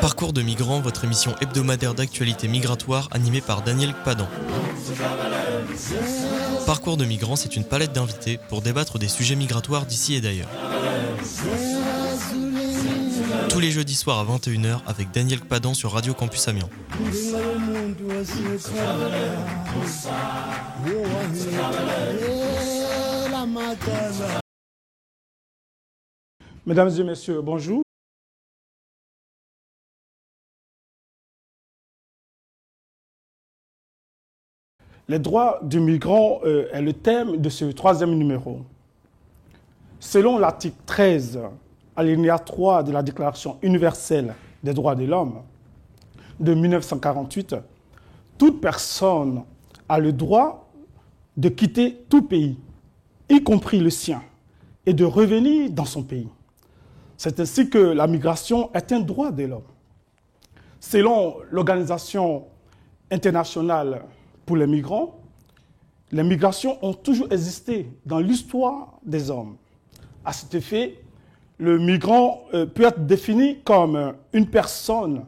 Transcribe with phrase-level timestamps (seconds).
[0.00, 4.28] Parcours de migrants, votre émission hebdomadaire d'actualité migratoire animée par Daniel Padan.
[6.64, 10.48] Parcours de migrants, c'est une palette d'invités pour débattre des sujets migratoires d'ici et d'ailleurs.
[13.48, 16.68] Tous les jeudis soirs à 21h avec Daniel Padan sur Radio Campus Amiens.
[26.66, 27.80] Mesdames et messieurs, bonjour.
[35.06, 38.62] Les droits du migrant euh, est le thème de ce troisième numéro.
[40.00, 41.38] Selon l'article 13,
[41.94, 45.42] alinéa 3 de la Déclaration universelle des droits de l'homme
[46.40, 47.54] de 1948,
[48.38, 49.44] toute personne
[49.88, 50.68] a le droit
[51.36, 52.58] de quitter tout pays,
[53.28, 54.20] y compris le sien,
[54.84, 56.26] et de revenir dans son pays.
[57.16, 59.62] C'est ainsi que la migration est un droit de l'homme.
[60.80, 62.44] Selon l'Organisation
[63.10, 64.02] internationale
[64.44, 65.20] pour les migrants,
[66.12, 69.56] les migrations ont toujours existé dans l'histoire des hommes.
[70.24, 71.00] À cet effet,
[71.58, 75.24] le migrant euh, peut être défini comme une personne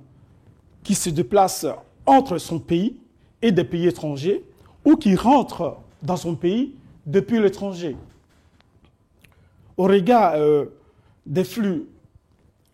[0.83, 1.66] qui se déplace
[2.06, 3.00] entre son pays
[3.41, 4.44] et des pays étrangers
[4.84, 6.75] ou qui rentre dans son pays
[7.06, 7.97] depuis l'étranger.
[9.77, 10.66] Au regard euh,
[11.29, 11.87] des flux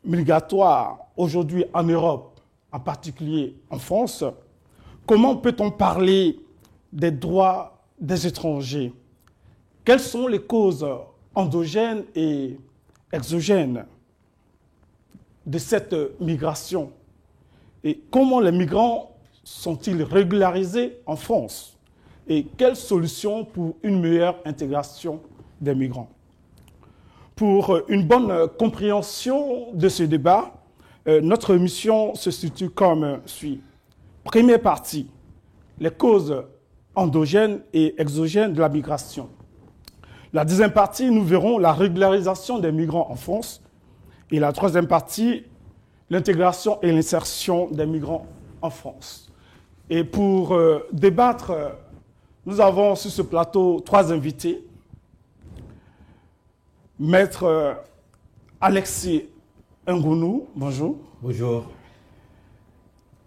[0.05, 4.25] migratoires aujourd'hui en Europe, en particulier en France,
[5.07, 6.39] comment peut-on parler
[6.93, 8.93] des droits des étrangers?
[9.85, 10.87] Quelles sont les causes
[11.35, 12.57] endogènes et
[13.13, 13.87] exogènes
[15.45, 16.93] de cette migration?
[17.83, 21.77] Et comment les migrants sont-ils régularisés en France?
[22.29, 25.21] Et quelles solutions pour une meilleure intégration
[25.61, 26.14] des migrants?
[27.37, 30.53] Pour une bonne compréhension de ce débat,
[31.09, 33.61] euh, notre mission se situe comme suit.
[34.23, 35.11] Première partie,
[35.79, 36.45] les causes
[36.95, 39.29] endogènes et exogènes de la migration.
[40.33, 43.63] La deuxième partie, nous verrons la régularisation des migrants en France.
[44.31, 45.45] Et la troisième partie,
[46.11, 48.27] l'intégration et l'insertion des migrants
[48.63, 49.33] en France.
[49.91, 51.69] Et pour euh, débattre, euh,
[52.47, 54.65] nous avons sur ce plateau trois invités.
[56.99, 57.75] Maître euh,
[58.61, 59.25] Alexis
[59.89, 60.97] Ngounou, bonjour.
[61.21, 61.65] Bonjour.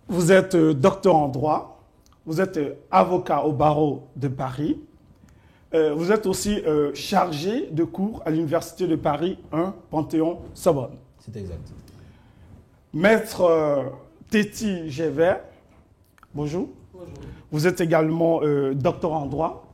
[0.08, 1.84] Vous êtes euh, docteur en droit,
[2.26, 4.80] vous êtes euh, avocat au barreau de Paris,
[5.74, 10.96] euh, vous êtes aussi euh, chargé de cours à l'Université de Paris 1, Panthéon-Sorbonne.
[11.20, 11.74] C'est exact.
[12.94, 13.84] Maître euh,
[14.30, 15.42] Téti Gévert,
[16.34, 16.70] bonjour.
[17.52, 19.68] Vous êtes également euh, docteur en droit.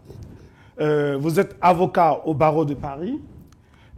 [0.79, 3.21] Euh, vous êtes avocat au barreau de Paris.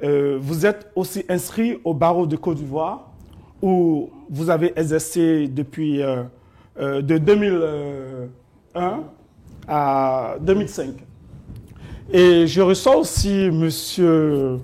[0.03, 3.11] Euh, vous êtes aussi inscrit au barreau de Côte d'Ivoire
[3.61, 6.23] où vous avez exercé depuis euh,
[6.79, 9.03] euh, de 2001
[9.67, 10.89] à 2005.
[12.11, 14.59] Et je reçois aussi Monsieur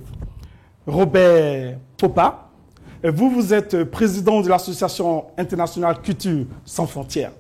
[0.86, 2.50] Robert Popa.
[3.04, 7.32] Vous, vous êtes président de l'Association internationale Culture sans frontières.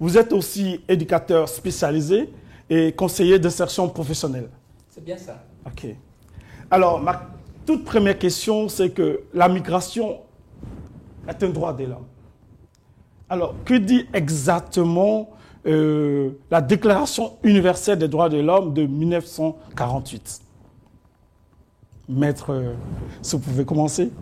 [0.00, 2.30] Vous êtes aussi éducateur spécialisé
[2.68, 4.48] et conseiller d'insertion professionnelle.
[4.90, 5.44] C'est bien ça.
[5.66, 5.86] OK.
[6.70, 7.22] Alors, ma
[7.64, 10.18] toute première question, c'est que la migration
[11.28, 12.06] est un droit de l'homme.
[13.28, 15.30] Alors, que dit exactement
[15.66, 20.42] euh, la Déclaration universelle des droits de l'homme de 1948
[22.08, 22.74] Maître, euh,
[23.20, 24.12] si vous pouvez commencer.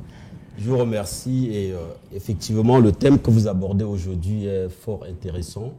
[0.57, 1.79] Je vous remercie et euh,
[2.15, 5.75] effectivement le thème que vous abordez aujourd'hui est fort intéressant.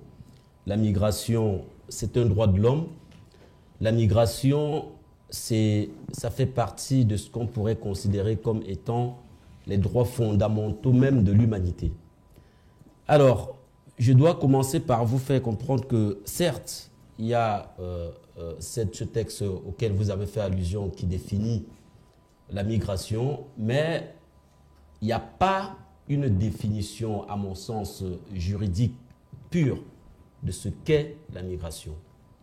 [0.68, 2.86] La migration, c'est un droit de l'homme.
[3.82, 4.86] La migration,
[5.30, 9.20] ça fait partie de ce qu'on pourrait considérer comme étant
[9.68, 11.92] les droits fondamentaux même de l'humanité.
[13.08, 13.58] Alors,
[13.98, 18.94] je dois commencer par vous faire comprendre que certes, il y a euh, euh, cette-
[18.96, 21.66] ce texte auquel vous avez fait allusion qui définit
[22.52, 24.14] la migration, mais
[25.02, 25.78] il n'y a pas
[26.08, 28.04] une définition, à mon sens,
[28.34, 28.94] juridique
[29.50, 29.82] pure
[30.44, 31.96] de ce qu'est la migration.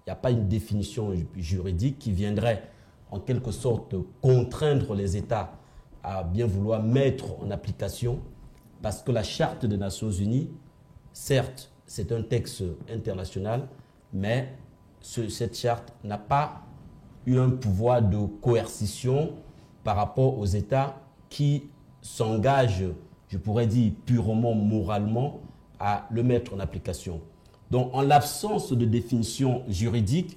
[0.06, 2.62] Il n'y a pas une définition ju- juridique qui viendrait
[3.10, 5.52] en quelque sorte contraindre les États
[6.02, 8.19] à bien vouloir mettre en application,
[8.81, 10.50] parce que la Charte des Nations Unies,
[11.12, 13.69] certes, c'est un texte international,
[14.12, 14.54] mais
[15.00, 16.62] ce- cette charte n'a pas
[17.26, 19.34] eu un pouvoir de coercition
[19.84, 20.96] par rapport aux États
[21.28, 21.69] qui
[22.00, 22.87] s'engagent,
[23.28, 25.40] je pourrais dire purement moralement,
[25.78, 27.20] à le mettre en application.
[27.72, 30.36] Donc, en l'absence de définition juridique,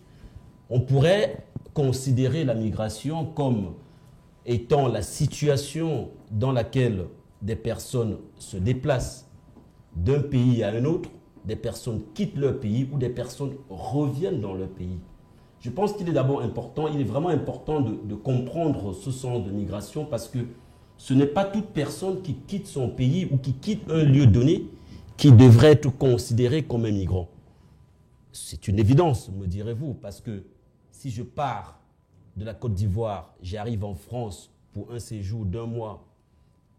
[0.69, 3.73] on pourrait considérer la migration comme
[4.45, 7.07] étant la situation dans laquelle
[7.41, 9.29] des personnes se déplacent
[9.97, 11.09] d'un pays à un autre,
[11.43, 14.99] des personnes quittent leur pays ou des personnes reviennent dans leur pays.
[15.59, 19.51] Je pense qu'il est d'abord important, il est vraiment important de, comprendre ce sens de
[19.51, 20.39] migration parce que
[20.95, 24.69] ce n'est pas toute personne qui quitte son pays ou qui quitte un lieu donné
[25.17, 27.29] qui devrait être considérée comme un migrant.
[28.31, 30.43] C'est une évidence, me direz-vous, parce que
[30.91, 31.79] si je pars
[32.35, 36.05] de la Côte d'Ivoire, j'arrive en France pour un séjour d'un mois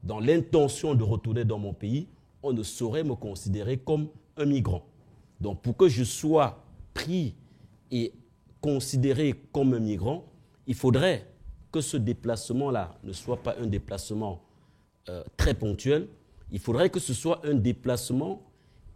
[0.02, 2.08] dans l'intention de retourner dans mon pays,
[2.42, 4.84] on ne saurait me considérer comme un migrant.
[5.40, 6.62] Donc pour que je sois
[6.94, 7.34] pris
[7.90, 8.12] et
[8.60, 10.24] considéré comme un migrant,
[10.66, 11.26] il faudrait
[11.72, 14.42] que ce déplacement-là ne soit pas un déplacement
[15.08, 16.08] euh, très ponctuel,
[16.52, 18.42] il faudrait que ce soit un déplacement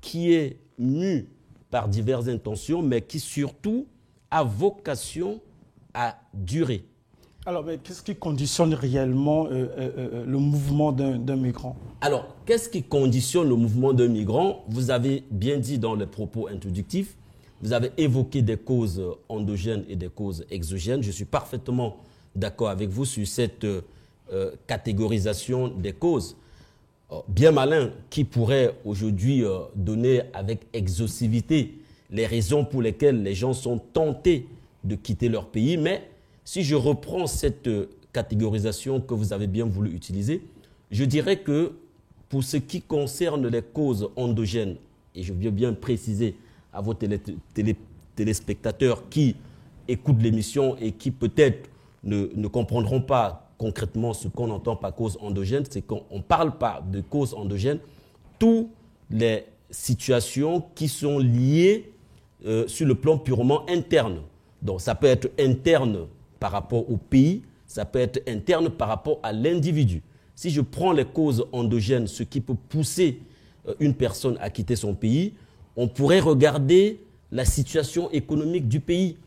[0.01, 1.29] qui est mu
[1.71, 3.87] par diverses intentions, mais qui surtout
[4.31, 5.41] a vocation
[5.95, 6.85] à durer.
[7.47, 11.75] Alors, qu'est-ce qui conditionne réellement euh, euh, euh, le mouvement d'un migrant?
[12.03, 14.65] Alors, qu'est-ce qui conditionne le mouvement d'un migrant?
[14.69, 17.17] Vous avez bien dit dans les propos introductifs,
[17.63, 21.03] vous avez évoqué des causes endogènes et des causes exogènes.
[21.03, 21.97] Je suis parfaitement
[22.35, 23.67] d'accord avec vous sur cette
[24.67, 26.37] catégorisation des causes.
[27.29, 31.75] Bien malin qui pourrait aujourd'hui donner avec exhaustivité
[32.11, 34.47] les raisons pour lesquelles les gens sont tentés
[34.85, 36.09] de quitter leur pays, mais
[36.45, 40.43] si je reprends cette euh, catégorisation que vous avez bien voulu utiliser,
[40.91, 41.73] je dirais que
[42.29, 44.77] pour ce qui concerne les causes endogènes,
[45.15, 46.37] et je veux bien préciser
[46.73, 46.95] à vos
[48.15, 49.37] téléspectateurs qui
[49.89, 51.69] écoutent l'émission et qui peut-être
[52.05, 56.83] ne, comprendront pas concrètement ce qu'on entend par cause endogène, c'est qu'on ne parle pas
[56.91, 57.79] de cause endogène,
[58.39, 58.69] toutes
[59.11, 61.93] les situations qui sont liées
[62.47, 64.23] euh, sur le plan purement interne.
[64.63, 66.07] Donc ça peut être interne
[66.39, 70.03] par rapport au pays, ça peut être interne par rapport à l'individu.
[70.35, 73.21] Si je prends les causes endogènes, ce qui peut pousser
[73.69, 75.35] euh, une personne à quitter son pays,
[75.77, 79.19] on pourrait regarder la situation économique du pays.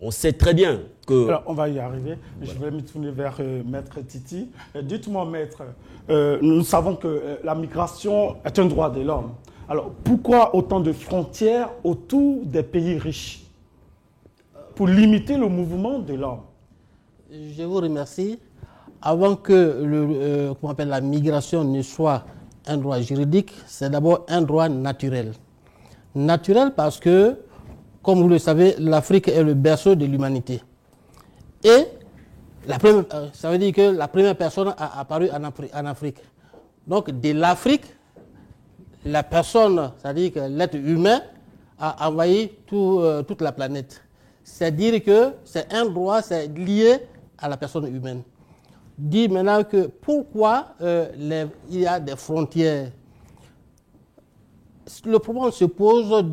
[0.00, 1.28] On sait très bien que...
[1.28, 2.16] Alors, on va y arriver.
[2.40, 4.48] Je vais me tourner vers euh, Maître Titi.
[4.76, 5.62] Euh, dites-moi, Maître,
[6.40, 9.32] nous savons que la migration est un droit de l'homme.
[9.68, 13.44] Alors, pourquoi autant de frontières autour des pays riches?
[14.74, 16.40] Pour limiter le mouvement de l'homme.
[17.30, 18.38] Je vous remercie.
[19.02, 22.24] Avant que le, euh, appelle, la migration ne soit
[22.66, 25.32] un droit juridique, c'est d'abord un droit naturel.
[26.14, 27.36] Naturel parce que,
[28.08, 30.62] comme vous le savez, l'Afrique est le berceau de l'humanité.
[31.62, 33.02] Et euh,
[33.34, 36.16] ça veut dire que la première personne a apparu en Afrique.
[36.86, 37.84] Donc, de l'Afrique,
[39.04, 41.20] la personne, c'est-à-dire que l'être humain,
[41.78, 44.02] a envahi tout, euh, toute la planète
[44.42, 47.00] c'est dire que c'est un droit, c'est lié
[47.36, 48.22] à la personne humaine.
[48.96, 52.90] Dit maintenant que pourquoi euh, il y a des frontières.
[55.04, 56.24] Le problème se pose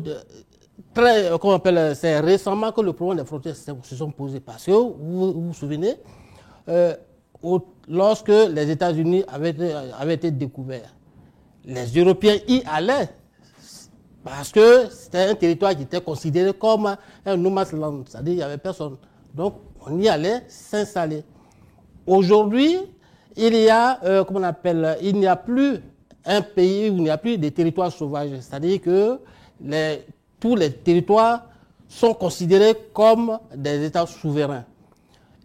[0.94, 4.40] très, comment on appelle, c'est récemment que le problème des frontières se sont posés.
[4.40, 5.94] Parce que vous vous, souvenez,
[6.68, 6.94] euh,
[7.88, 9.54] lorsque les États-Unis avaient,
[9.98, 10.94] avaient été découverts,
[11.64, 13.08] les Européens y allaient
[14.26, 18.42] parce que c'était un territoire qui était considéré comme un no land, c'est-à-dire qu'il n'y
[18.42, 18.96] avait personne.
[19.32, 19.54] Donc
[19.86, 21.22] on y allait s'installer.
[22.04, 22.76] Aujourd'hui,
[23.36, 25.78] il y a, euh, comment on appelle, il n'y a plus
[26.24, 28.30] un pays où il n'y a plus de territoires sauvages.
[28.40, 29.20] C'est-à-dire que
[29.60, 30.04] les,
[30.40, 31.46] tous les territoires
[31.88, 34.64] sont considérés comme des États souverains.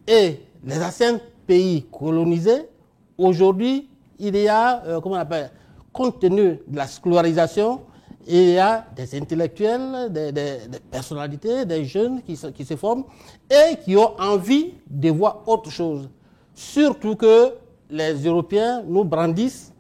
[0.08, 2.68] Et les anciens pays colonisés,
[3.18, 5.52] aujourd'hui, il y a, euh, comment on appelle,
[5.92, 7.82] compte tenu de la scolarisation,
[8.28, 10.60] il y a des intellectuels, des,
[10.92, 13.04] personnalités, des jeunes qui se, forment
[13.50, 16.10] et qui ont envie de voir autre chose.
[16.54, 17.54] Surtout que
[17.90, 19.74] les Européens nous brandissent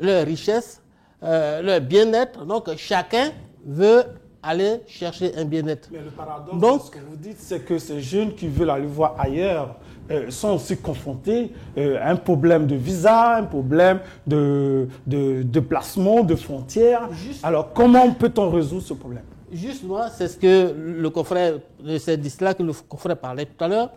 [0.00, 0.82] leur richesse,
[1.22, 2.44] euh, leur bien-être.
[2.44, 3.30] Donc chacun
[3.64, 4.04] veut
[4.44, 5.88] aller chercher un bien-être.
[5.90, 8.86] Mais le paradoxe Donc, ce que vous dites, c'est que ces jeunes qui veulent aller
[8.86, 9.76] voir ailleurs
[10.10, 16.22] euh, sont aussi confrontés euh, à un problème de visa, un problème de, de, placement,
[16.22, 17.08] de frontières.
[17.42, 19.24] Alors, comment peut-on résoudre ce problème?
[19.50, 21.54] Justement, c'est ce que le confrère,
[21.98, 23.90] c'est cela que le confrère parlait tout à l'heure,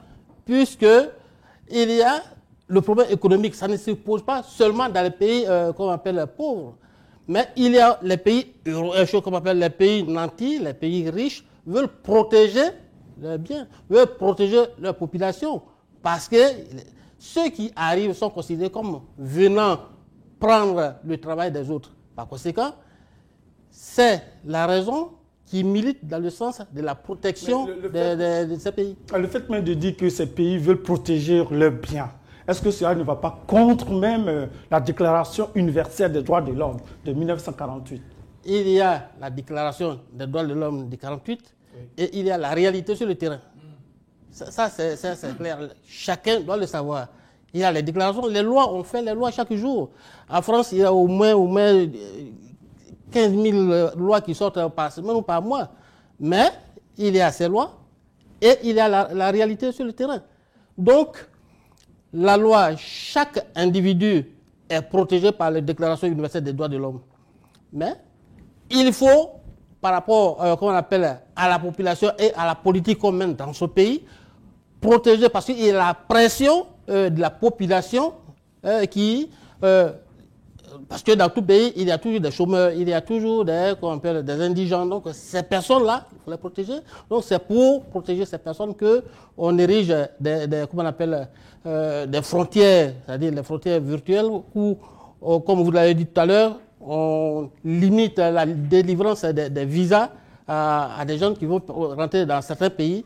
[0.46, 0.86] puisque
[1.70, 2.22] il y a
[2.68, 3.56] le problème économique.
[3.56, 6.76] Ça ne se pose pas seulement dans les pays euh, qu'on appelle pauvres,
[7.28, 11.90] mais il y a les pays, qu'on appelle les pays nantis, les pays riches, veulent
[11.90, 12.62] protéger
[13.22, 15.62] leurs biens, veulent protéger leur population.
[16.02, 16.38] Parce que
[17.18, 19.80] ceux qui arrivent sont considérés comme venant
[20.40, 21.92] prendre le travail des autres.
[22.16, 22.74] Par conséquent,
[23.70, 25.12] c'est la raison
[25.46, 28.96] qui milite dans le sens de la protection de, ces pays.
[29.16, 32.12] Le fait même de dire que ces pays veulent protéger leurs biens,
[32.48, 36.54] est-ce que cela ne va pas contre même euh, la Déclaration universelle des droits de
[36.54, 38.02] l'homme de 1948
[38.46, 41.56] Il y a la Déclaration des droits de l'homme de 48
[41.98, 43.40] et il y a la réalité sur le terrain.
[44.32, 45.60] Ça, ça, c'est clair.
[45.88, 47.08] Chacun doit le savoir.
[47.54, 49.90] Il y a les déclarations, les lois, on fait les lois chaque jour.
[50.30, 51.88] En France, il y a au moins, au moins euh,
[53.12, 55.70] 15 000 euh, lois qui sortent par semaine ou par mois.
[56.20, 56.50] Mais
[56.98, 57.78] il y a ces lois
[58.42, 60.22] et il y a la, la réalité sur le terrain.
[60.78, 61.18] Donc,
[62.14, 64.26] la loi, chaque individu
[64.70, 67.02] est protégé par la Déclaration universelle des droits de l'homme.
[67.72, 67.94] Mais
[68.70, 69.32] il faut,
[69.82, 70.56] par rapport euh,
[71.36, 74.04] à la population et à la politique qu'on dans ce pays,
[74.82, 78.14] protéger parce qu'il y a la pression euh, de la population
[78.66, 79.30] euh, qui...
[80.88, 83.46] parce que dans tout pays, il y a toujours des chômeurs, il y a toujours
[83.46, 84.86] des, appelle, des indigents.
[84.86, 86.74] Donc, ces personnes-là, il faut les protéger.
[87.10, 91.28] Donc, c'est pour protéger ces personnes qu'on érige des, des, comment on appelle,
[91.66, 94.78] euh, des frontières, c'est-à-dire les frontières virtuelles, où,
[95.24, 100.10] euh, comme vous l'avez dit tout à l'heure, on limite la délivrance des, des visas
[100.48, 103.04] à des gens qui vont rentrer dans certains pays.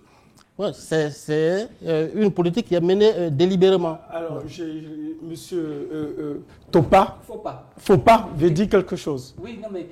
[0.62, 3.98] Ouais, c'est c'est, euh, une politique qui est menée euh, délibérément.
[4.12, 7.68] Alors, j'ai- j'ai- monsieur euh, euh, Topa, Faut pas.
[7.78, 9.34] faut pas, veut dire quelque chose.
[9.42, 9.88] Oui, non, mais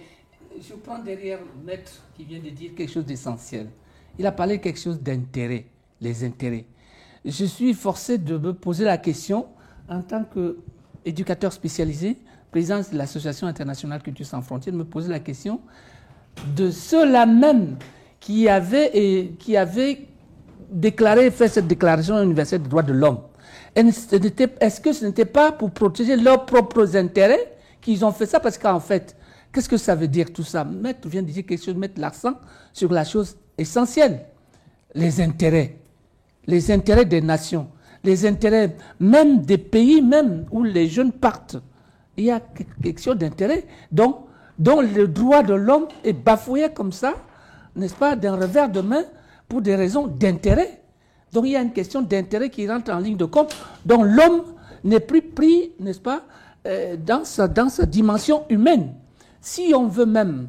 [0.61, 3.65] je prends derrière Maître qui vient de dire quelque chose d'essentiel.
[4.19, 5.65] Il a parlé de quelque chose d'intérêt,
[6.01, 6.65] les intérêts.
[7.25, 9.47] Je suis forcé de me poser la question
[9.89, 12.15] en tant qu'éducateur spécialisé,
[12.51, 15.61] président de l'Association internationale Culture sans frontières, de me poser la question
[16.55, 17.75] de ceux-là même
[18.19, 20.05] qui avaient, et, qui avaient
[20.69, 23.19] déclaré, fait cette déclaration universelle des droits de l'homme.
[23.75, 28.39] Est-ce que ce n'était pas pour protéger leurs propres intérêts qu'ils ont fait ça?
[28.39, 29.15] Parce qu'en fait,
[29.51, 30.63] qu'est-ce que ça veut dire tout ça?
[30.63, 32.33] Maître vient de dire quelque chose, mettre l'accent
[32.73, 34.25] sur la chose essentielle.
[34.95, 35.77] Les intérêts.
[36.47, 37.67] Les intérêts des nations.
[38.03, 41.57] Les intérêts même des pays même où les jeunes partent.
[42.17, 42.41] Il y a
[42.81, 43.65] quelque chose d'intérêt.
[43.91, 44.25] Donc,
[44.57, 47.13] dont le droit de l'homme est bafoué comme ça,
[47.75, 49.03] n'est-ce pas, d'un revers de main
[49.49, 50.81] pour des raisons d'intérêt.
[51.33, 53.55] Donc il y a une question d'intérêt qui rentre en ligne de compte.
[53.85, 54.43] Donc l'homme
[54.83, 56.21] n'est plus pris, n'est-ce pas,
[56.65, 58.93] euh, dans, sa, dans dimension humaine.
[59.41, 60.47] Si on veut même,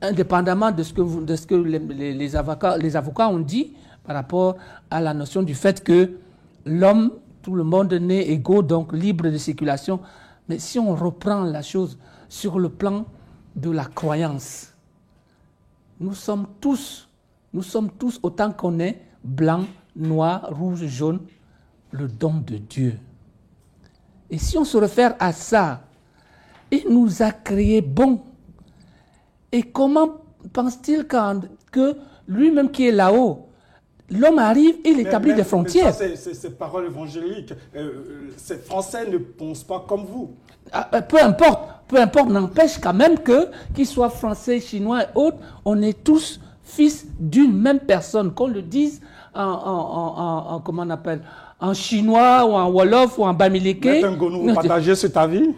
[0.00, 3.74] indépendamment de ce que, les, avocats, les avocats ont dit
[4.04, 4.56] par rapport
[4.90, 6.12] à la notion du fait que
[6.64, 7.12] l'homme,
[7.42, 10.00] tout le monde naît égaux, donc libre de circulation,
[10.48, 13.04] mais si on reprend la chose sur le plan
[13.56, 14.72] de la croyance,
[16.00, 17.07] nous sommes tous,
[17.52, 19.64] nous sommes tous autant qu'on est, blanc,
[19.96, 21.20] noir, rouge, jaune,
[21.90, 22.94] le don de Dieu.
[24.30, 25.82] Et si on se réfère à ça,
[26.70, 28.20] il nous a créés bons.
[29.50, 30.18] Et comment
[30.52, 33.48] pense-t-il que lui-même qui est là-haut,
[34.10, 37.52] l'homme arrive, il établit Mais- des frontières c'est- C'est c'est parole évangélique.
[37.74, 40.34] Euh, euh, ces Français ne pensent pas comme vous.
[40.72, 45.06] Ah, euh, Peu importe, peu importe, n'empêche quand même que, qu'ils soient français, chinois et
[45.14, 46.38] autres, on est tous
[46.68, 49.00] fils d'une même personne, qu'on le dise
[49.34, 51.22] en, en, en- en- en- comment on appelle,
[51.60, 54.04] en chinois ou en wolof ou en bamileke.
[54.18, 55.48] Vous partagez cet avis?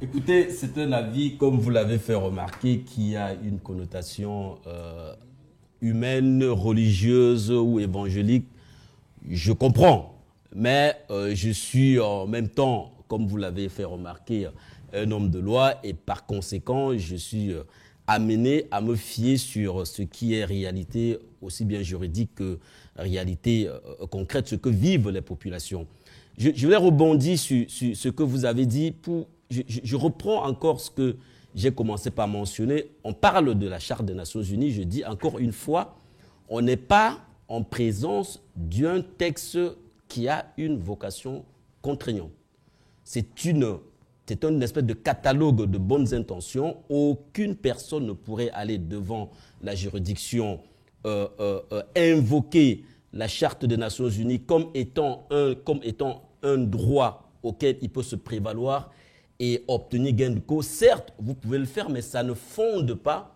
[0.00, 5.12] Écoutez, c'est un avis, comme vous l'avez fait remarquer, qui a une connotation euh,
[5.80, 8.46] humaine, religieuse ou évangélique.
[9.28, 10.14] Je comprends,
[10.54, 14.48] mais euh, je suis en même temps, comme vous l'avez fait remarquer,
[14.94, 17.62] un homme de loi et par conséquent, je suis euh,
[18.06, 22.58] amené à me fier sur ce qui est réalité aussi bien juridique que
[22.96, 25.86] réalité euh, concrète, ce que vivent les populations.
[26.38, 30.90] Je, vais rebondir sur, ce que vous avez dit pour je- je reprends encore ce
[30.90, 31.16] que
[31.54, 32.90] j'ai commencé par mentionner.
[33.04, 34.70] On parle de la Charte des Nations Unies.
[34.72, 35.96] Je dis encore une fois,
[36.48, 39.58] on n'est pas en présence d'un texte
[40.08, 41.44] qui a une vocation
[41.80, 42.30] contraignante.
[43.04, 43.78] C'est une,
[44.26, 46.78] c'est une espèce de catalogue de bonnes intentions.
[46.88, 49.30] Aucune personne ne pourrait aller devant
[49.62, 50.60] la juridiction
[51.06, 56.58] euh, euh, euh, invoquer la Charte des Nations Unies comme étant un, comme étant un
[56.58, 58.90] droit auquel il peut se prévaloir
[59.38, 60.66] et obtenir gain de cause.
[60.66, 63.32] Certes, vous pouvez le faire, mais ça ne fonde pas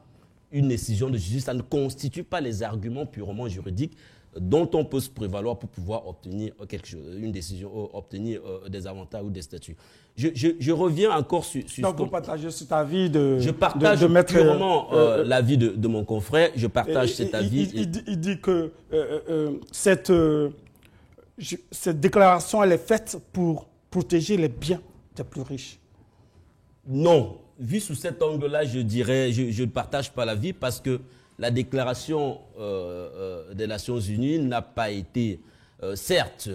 [0.51, 3.97] une décision de justice, ça ne constitue pas les arguments purement juridiques
[4.39, 8.69] dont on peut se prévaloir pour pouvoir obtenir quelque chose, une décision, euh, obtenir euh,
[8.69, 9.77] des avantages ou des statuts.
[10.17, 13.47] Je, je- je reviens encore sur, sur Donc ce vous partagez cet avis de je
[13.51, 17.15] de- partage de purement euh, euh, euh, l'avis de, de mon confrère, je partage Et-
[17.15, 17.71] cet et- avis.
[17.75, 20.11] Il, il dit, il dit que euh, cette,
[21.39, 24.81] je- cette déclaration, elle est faite pour protéger les biens
[25.17, 25.79] des plus riches.
[26.87, 31.01] Non, vu sous cet angle-là, je dirais, je ne partage pas l'avis parce que
[31.41, 33.09] la déclaration euh,
[33.49, 35.41] euh, des Nations Unies n'a pas été
[35.95, 36.51] certes,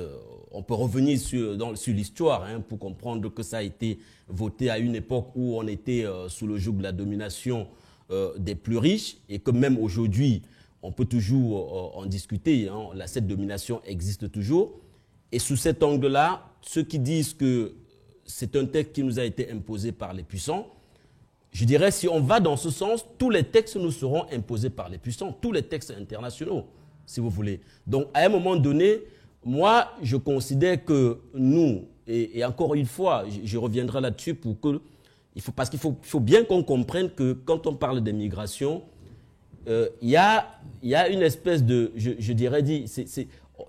[0.51, 4.77] on peut revenir sur, sur l'histoire hein, pour comprendre que ça a été voté à
[4.77, 7.67] une époque où on était sous le joug de la domination
[8.37, 10.43] des plus riches et que même aujourd'hui,
[10.83, 12.69] on peut toujours en discuter.
[12.69, 14.79] Hein, cette domination existe toujours.
[15.31, 17.73] Et sous cet angle-là, ceux qui disent que
[18.25, 20.67] c'est un texte qui nous a été imposé par les puissants,
[21.55, 24.89] je dirais, si on va dans ce sens, tous les textes nous seront imposés par
[24.89, 26.65] les puissants, tous les textes internationaux,
[27.05, 27.61] si vous voulez.
[27.87, 29.03] Donc, à un moment donné,
[29.41, 34.81] moi, je considère que nous, et, encore une fois, je, reviendrai là-dessus pour que,
[35.33, 38.83] il faut, parce qu'il faut, bien qu'on comprenne que quand on parle des migrations,
[39.69, 42.83] euh, il y, a, y, a, une espèce de, je, dirais, dit,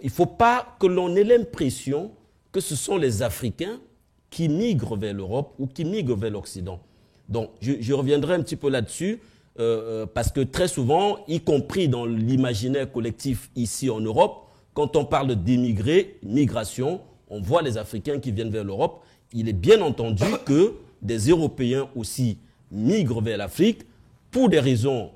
[0.00, 2.10] il ne faut pas que l'on ait l'impression
[2.50, 3.78] que ce sont les Africains
[4.28, 6.80] qui migrent vers l'Europe ou qui migrent vers l'Occident.
[7.28, 9.20] Donc, je, reviendrai un petit peu là-dessus,
[9.58, 14.96] euh, euh, parce que très souvent, y compris dans l'imaginaire collectif ici en Europe, quand
[14.96, 19.02] on parle d'émigrer, migration, on voit les Africains qui viennent vers l'Europe.
[19.32, 22.38] Il est bien entendu que des Européens aussi
[22.70, 23.80] migrent vers l'Afrique
[24.30, 25.10] pour des raisons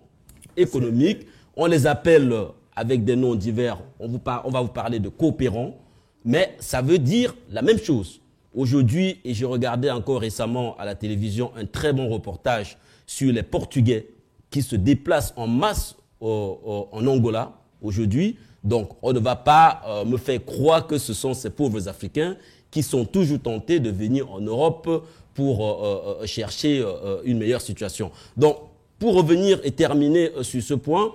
[0.56, 1.26] économiques.
[1.56, 2.34] On les appelle
[2.74, 5.76] avec des noms divers, on, vous on va vous parler de coopérants,
[6.24, 8.20] mais ça veut dire la même chose.
[8.54, 13.42] Aujourd'hui, et j'ai regardé encore récemment à la télévision un très bon reportage sur les
[13.42, 14.09] Portugais
[14.50, 18.37] qui se déplacent en masse en Angola aujourd'hui.
[18.62, 22.37] Donc, on ne va pas euh, me faire croire que ce sont ces pauvres Africains
[22.71, 26.85] qui sont toujours tentés de venir en Europe pour euh, euh, chercher
[27.25, 28.11] une meilleure situation.
[28.37, 28.57] Donc,
[28.99, 31.12] pour revenir et terminer sur ce point,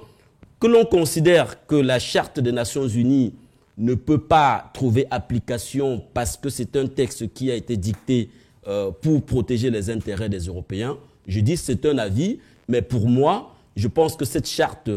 [0.59, 3.33] que l'on considère que la Charte des Nations Unies
[3.77, 8.29] ne peut pas trouver application parce que c'est un texte qui a été dicté
[8.67, 10.97] euh, pour protéger les intérêts des Européens.
[11.27, 14.89] Je dis c'est un avis, mais pour moi, je pense que cette charte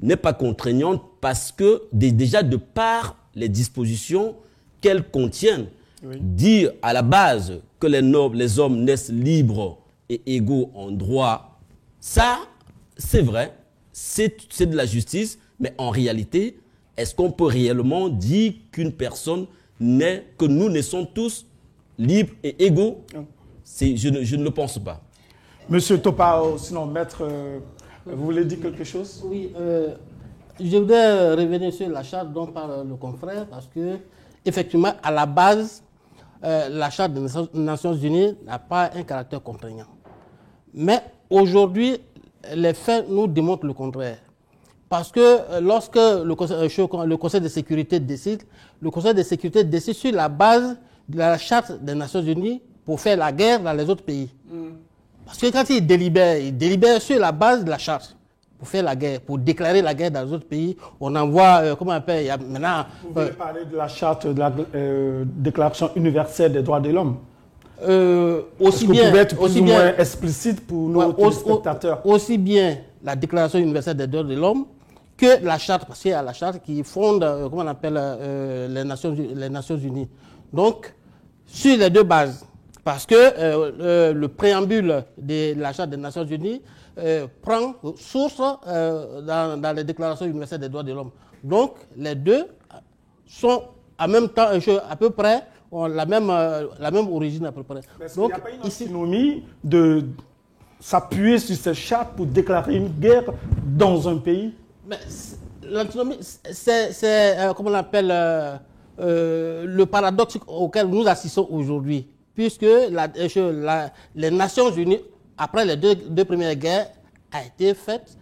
[0.00, 4.34] n'est pas contraignante parce que déjà de par les dispositions
[4.80, 5.66] qu'elle contient,
[6.20, 11.60] dire à la base que les nobles, les hommes naissent libres et égaux en droit,
[12.00, 12.40] ça,
[12.96, 13.54] c'est vrai,
[13.92, 16.58] c'est de la justice, mais en réalité,
[17.02, 19.46] est-ce qu'on peut réellement dire qu'une personne
[19.80, 21.44] naît, que nous naissons tous
[21.98, 23.04] libres et égaux?
[23.64, 25.00] Je ne, je ne, le pense pas.
[25.68, 27.58] Monsieur Topao, sinon, maître, euh,
[28.06, 29.22] vous voulez dire quelque chose?
[29.26, 29.94] Oui, euh,
[30.60, 33.98] je voudrais revenir sur la charte dont parle le confrère, parce que,
[34.44, 35.82] effectivement, à la base,
[36.44, 39.86] euh, la charte des Nations Unies n'a pas un caractère contraignant.
[40.72, 41.98] Mais aujourd'hui,
[42.54, 44.18] les faits nous démontrent le contraire.
[44.92, 48.42] Parce que euh, lorsque le conseil, euh, le conseil, de sécurité décide,
[48.78, 50.76] le Conseil de sécurité décide sur la base
[51.08, 54.28] de la charte des Nations Unies pour faire la guerre dans les autres pays.
[54.50, 54.72] Mm.
[55.24, 58.14] Parce que quand il délibère, il délibère sur la base de la charte
[58.58, 60.76] pour faire la guerre, pour déclarer la guerre dans les autres pays.
[61.00, 62.84] On envoie, euh, comment on appelle, il y a maintenant...
[63.02, 64.52] Vous voulez parler de la charte de la
[65.24, 67.16] Déclaration universelle des droits de l'homme
[68.60, 72.04] aussi bien, vous pouvez être plus ou moins explicite pour nos spectateurs.
[72.06, 74.66] Aussi bien la Déclaration universelle des droits de l'homme
[75.22, 77.94] que la charte, parce qu'il y a la charte qui fonde, euh, comment on appelle,
[77.96, 80.08] euh, les, Nations, les Nations Unies.
[80.52, 80.92] Donc,
[81.46, 82.44] sur les deux bases,
[82.82, 86.60] parce que euh, le préambule de la charte des Nations Unies
[87.40, 91.12] prend source dans, dans, les déclarations universelles des droits de l'homme.
[91.42, 92.44] Donc, les deux
[93.24, 93.62] sont
[93.98, 94.48] en même temps,
[94.90, 97.80] à peu près, ont la même, la même origine à peu près.
[98.16, 100.04] Donc, il n'y a pas une ici, de
[100.80, 103.24] s'appuyer sur cette charte pour déclarer une guerre
[103.64, 104.52] dans un pays?
[105.62, 108.56] L'antinomie, c'est, euh, comment on appelle, euh,
[109.00, 112.06] euh, le paradoxe auquel nous assistons aujourd'hui.
[112.34, 115.00] Puisque les Nations Unies,
[115.36, 116.90] après les deux, premières guerres,
[117.30, 118.16] a été faite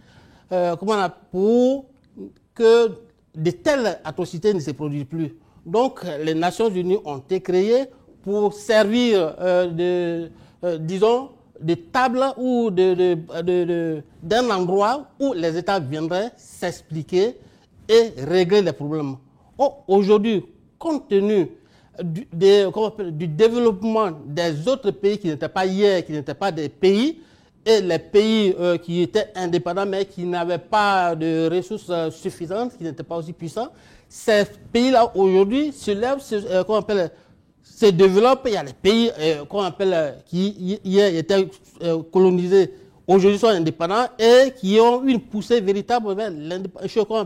[1.31, 1.85] pour
[2.53, 2.89] que
[3.33, 5.33] de telles atrocités ne se produisent plus.
[5.65, 7.85] Donc, les Nations Unies ont été créées
[8.21, 10.29] pour servir de,
[10.79, 11.29] disons,
[11.61, 17.37] de table ou d'un endroit où les États viendraient s'expliquer
[17.87, 19.15] et régler les problèmes.
[19.87, 20.45] Aujourd'hui,
[20.79, 21.47] compte tenu
[22.01, 27.19] du, développement des autres pays qui n'étaient pas hier, qui n'étaient pas des pays,
[27.65, 32.75] et les pays euh, qui étaient indépendants mais qui n'avaient pas de ressources euh, suffisantes,
[32.77, 33.69] qui n'étaient pas aussi puissants,
[34.09, 34.43] ces
[34.73, 37.11] pays-là aujourd'hui se lèvent, euh, appelle,
[37.81, 38.43] se développent.
[38.45, 41.47] Il y a les pays euh, qu'on appelle, euh, qui étaient
[41.83, 42.73] euh, colonisés,
[43.07, 46.31] aujourd'hui sont indépendants et qui ont une poussée véritable vers
[46.87, 47.25] ce qu'on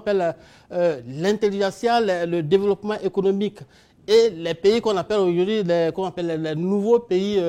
[1.08, 3.60] l'intelligence, le, développement économique.
[4.08, 7.42] Et les pays qu'on appelle aujourd'hui les, appelle les nouveaux pays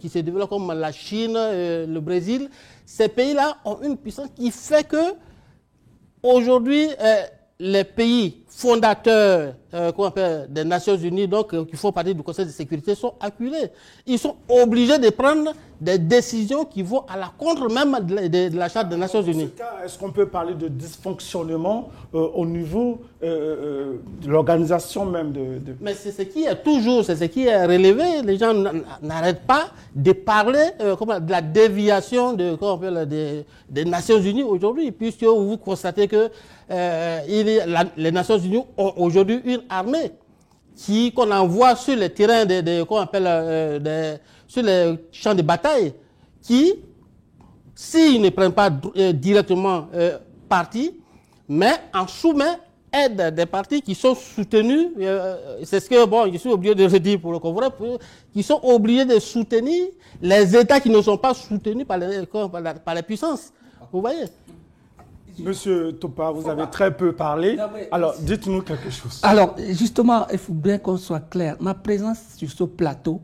[0.00, 2.50] qui se développent comme la Chine, le Brésil,
[2.84, 5.14] ces pays-là ont une puissance qui fait que
[6.22, 6.88] aujourd'hui
[7.60, 12.50] les pays fondateurs euh, des Nations Unies, donc euh, qui font partie du Conseil de
[12.52, 13.70] sécurité, sont acculés.
[14.06, 18.68] Ils sont obligés de prendre des décisions qui vont à la contre même de, la
[18.68, 19.50] Charte des Nations Unies.
[19.84, 26.12] Est-ce qu'on peut parler de dysfonctionnement euh, au niveau de l'organisation même de, Mais c'est
[26.12, 28.20] ce qui est toujours, c'est ce qui est relevé.
[28.22, 28.52] Les gens
[29.02, 32.54] n'arrêtent pas de parler de la déviation de,
[33.70, 36.28] des Nations Unies aujourd'hui, puisque vous constatez que
[36.68, 38.43] les Nations Unies
[38.76, 40.12] ont aujourd'hui une armée
[40.76, 45.94] qui qu'on envoie sur les terrains de, qu'on appelle euh, sur les champs de bataille,
[46.42, 46.74] qui,
[47.74, 49.88] s'ils ne prennent pas euh, directement
[50.48, 51.00] parti,
[51.48, 52.58] mais en soumet
[52.92, 54.88] aide des partis qui sont soutenus,
[55.64, 57.98] c'est ce que, bon, je suis obligé de le dire pour le comprendre,
[58.32, 59.86] qui sont obligés de soutenir
[60.22, 63.52] les États qui ne sont pas soutenus par les, par les puissances.
[63.92, 64.24] Vous voyez?
[65.38, 67.58] Monsieur Topa, vous avez très peu parlé.
[67.90, 69.20] Alors, dites-nous quelque chose.
[69.22, 71.56] Alors, justement, il faut bien qu'on soit clair.
[71.60, 73.20] Ma présence sur ce plateau,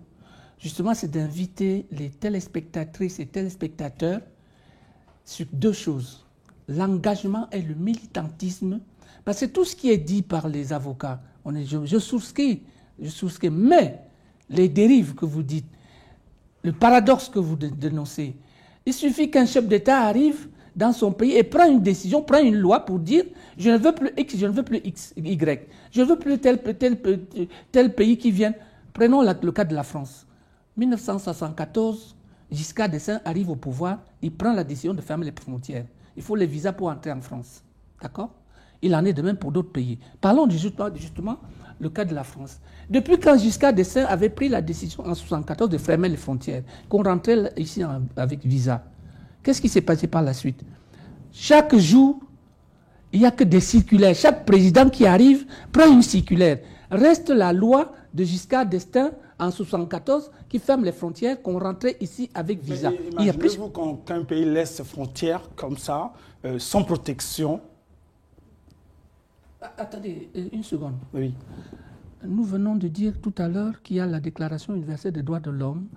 [0.58, 4.20] justement, c'est d'inviter les téléspectatrices et téléspectateurs
[5.24, 6.26] sur deux choses.
[6.68, 8.80] L'engagement et le militantisme.
[9.24, 12.62] Parce que tout ce qui est dit par les avocats, on est, je, je souscris,
[13.00, 13.50] je souscris.
[13.50, 14.00] Mais
[14.48, 15.66] les dérives que vous dites,
[16.62, 18.36] le paradoxe que vous dénoncez,
[18.86, 22.56] il suffit qu'un chef d'État arrive dans son pays et prend une décision, prend une
[22.56, 23.24] loi pour dire
[23.58, 26.38] je ne veux plus X, je ne veux plus X, Y, je ne veux plus
[26.38, 28.54] tel, pays qui vienne.
[28.92, 30.26] Prenons le cas de la France.
[30.76, 32.16] 1974,
[32.50, 35.84] Giscard d'Estaing arrive au pouvoir, il prend la décision de fermer les frontières.
[36.16, 37.62] Il faut les visas pour entrer en France.
[38.02, 38.30] D'accord?
[38.82, 39.98] Il en est de même pour d'autres pays.
[40.20, 41.36] Parlons justement, justement
[41.78, 42.60] le cas de la France.
[42.88, 47.02] Depuis quand Giscard d'Estaing avait pris la décision en 1974 de fermer les frontières, qu'on
[47.02, 47.82] rentrait ici
[48.16, 48.84] avec visa,
[49.42, 50.60] Qu'est-ce qui s'est passé par la suite?
[51.32, 52.20] Chaque jour,
[53.12, 54.14] il n'y a que des circulaires.
[54.14, 56.58] Chaque président qui arrive prend une circulaire.
[56.90, 62.28] Reste la loi de Giscard d'Estaing en 1974 qui ferme les frontières, qu'on rentrait ici
[62.34, 62.90] avec visa.
[63.12, 63.68] Imaginez-vous
[64.04, 66.12] qu'un pays laisse ses frontières comme ça,
[66.44, 67.60] euh, sans protection?
[69.62, 70.94] Ah, Attendez, euh, une seconde.
[71.14, 71.32] Oui.
[72.22, 75.40] Nous venons de dire tout à l'heure qu'il y a la Déclaration universelle des droits
[75.40, 75.88] de l'homme,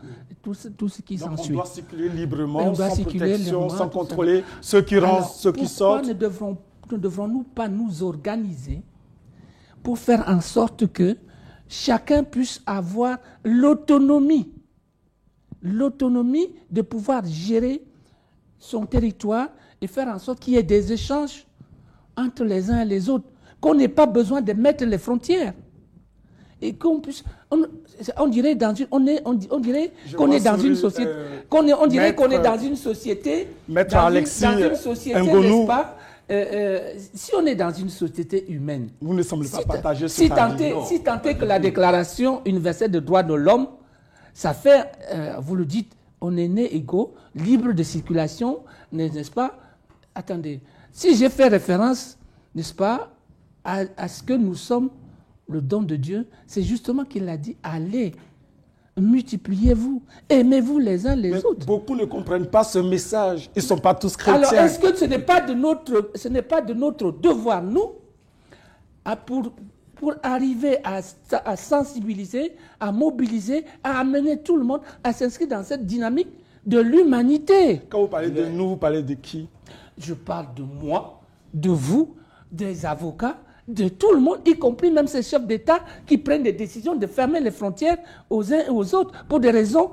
[0.41, 1.53] tout, tout, ce qui s'ensuit.
[1.53, 6.09] On doit circuler librement, sans protection, sans contrôler ceux qui rentrent, ceux qui sortent.
[6.09, 6.57] Devrons,
[6.91, 8.81] ne devrons-nous pas nous organiser
[9.81, 11.17] pour faire en sorte que
[11.67, 14.49] chacun puisse avoir l'autonomie,
[15.61, 17.83] l'autonomie de pouvoir gérer
[18.59, 19.49] son territoire
[19.81, 21.45] et faire en sorte qu'il y ait des échanges
[22.15, 23.25] entre les uns et les autres,
[23.59, 25.53] qu'on n'ait pas besoin de mettre les frontières?
[26.63, 27.23] Et qu'on puisse.
[28.17, 31.67] On, dirait dans une, on est, on, dirait qu'on est dans une société, euh, qu'on
[31.67, 35.67] est, on dirait qu'on est dans une société, Maître Alexis une, dans une société, n'est-ce
[35.67, 35.97] pas
[36.31, 40.15] euh, euh, si on est dans une société humaine, vous ne semblez pas partager ce
[40.15, 43.67] si tant, si que la Déclaration universelle des droits de l'homme,
[44.33, 44.89] ça fait,
[45.41, 48.59] vous le dites, on est né égaux, libre de circulation,
[48.93, 49.59] n'est-ce pas?
[50.15, 50.61] Attendez,
[50.93, 52.17] si j'ai fait référence,
[52.55, 53.11] n'est-ce pas,
[53.65, 54.89] à ce que nous sommes
[55.47, 58.13] le don de Dieu, c'est justement qu'il a dit allez,
[58.97, 61.65] multipliez-vous, aimez-vous les uns les autres.
[61.65, 63.49] Beaucoup ne comprennent pas ce message.
[63.55, 64.47] Ils ne sont pas tous chrétiens.
[64.47, 67.93] Alors, est-ce que ce n'est pas de notre, ce n'est pas de notre devoir, nous,
[69.03, 69.51] à pour,
[69.95, 71.01] pour arriver à,
[71.45, 76.29] à, sensibiliser, à mobiliser, à amener tout le monde à s'inscrire dans cette dynamique
[76.65, 77.81] de l'humanité?
[77.89, 79.47] Quand vous parlez de nous, vous parlez de qui?
[79.97, 81.19] Je parle de moi,
[81.53, 82.15] de vous,
[82.51, 86.53] des avocats, de tout le monde, y compris même ces chefs d'État qui prennent des
[86.53, 87.97] décisions de fermer les frontières
[88.29, 89.91] aux uns et aux autres pour des raisons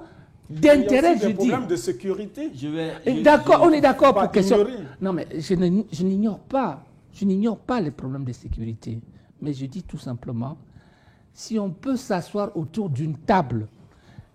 [0.48, 1.34] d'intérêt, je dis.
[1.34, 2.50] problèmes de sécurité.
[3.22, 4.66] D'accord, on est d'accord pour question.
[5.00, 5.54] Non, mais je
[6.02, 8.98] n'ignore pas, je n'ignore pas les problèmes de sécurité.
[9.40, 10.58] Mais je dis tout simplement,
[11.32, 13.68] si on peut s'asseoir autour d'une table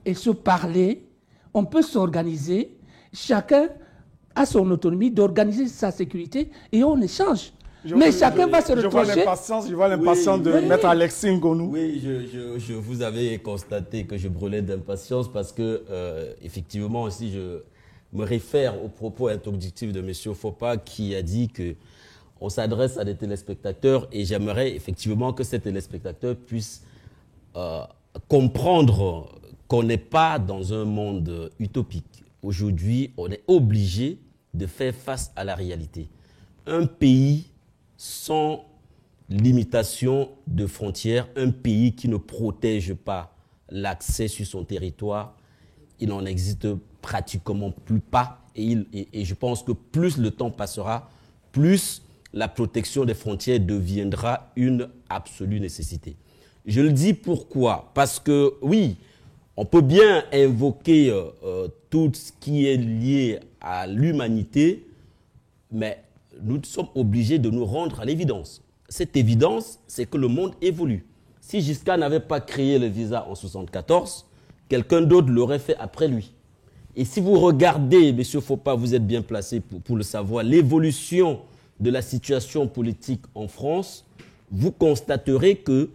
[0.06, 1.06] et se parler,
[1.54, 2.78] on peut s'organiser,
[3.12, 3.67] chacun
[4.34, 7.52] a son autonomie d'organiser sa sécurité et on échange
[7.95, 9.06] mais chacun va se retrouver.
[9.69, 11.71] Je vois l'impatience de Maître Alexis Ngonou.
[11.71, 17.62] Oui, je, vous avais constaté que je brûlais d'impatience parce que, euh, effectivement, aussi, je
[18.13, 20.34] me réfère aux propos introductifs de M.
[20.34, 21.76] Fopa qui a dit que
[22.41, 26.84] on s'adresse à des téléspectateurs et j'aimerais effectivement que ces téléspectateurs puissent
[27.56, 27.82] euh,
[28.28, 29.30] comprendre
[29.67, 32.24] qu'on n'est pas dans un monde utopique.
[32.43, 34.19] Aujourd'hui, on est obligé
[34.54, 36.08] de faire face à la réalité.
[36.67, 37.48] Un pays
[37.97, 38.65] sans
[39.29, 43.36] limitation de frontières, un pays qui ne protège pas
[43.69, 45.36] l'accès sur son territoire,
[45.99, 46.67] il n'en existe
[47.01, 48.41] pratiquement plus pas.
[48.55, 51.10] Et, je pense que plus le temps passera,
[51.51, 52.01] plus
[52.34, 56.15] la protection des frontières deviendra une absolue nécessité.
[56.65, 57.91] Je le dis pourquoi?
[57.93, 58.97] Parce que oui,
[59.58, 64.86] on peut bien invoquer euh, euh, tout ce qui est lié à l'humanité,
[65.71, 66.05] mais
[66.41, 68.62] nous sommes obligés de nous rendre à l'évidence.
[68.89, 71.06] Cette évidence, c'est que le monde évolue.
[71.41, 74.26] Si Giscard n'avait pas créé le visa en 1974,
[74.69, 76.32] quelqu'un d'autre l'aurait fait après lui.
[76.95, 78.24] Et si vous regardez, M.
[78.41, 81.41] Faupas, vous êtes bien placé pour, pour le savoir, l'évolution
[81.80, 84.06] de la situation politique en France,
[84.52, 85.89] vous constaterez que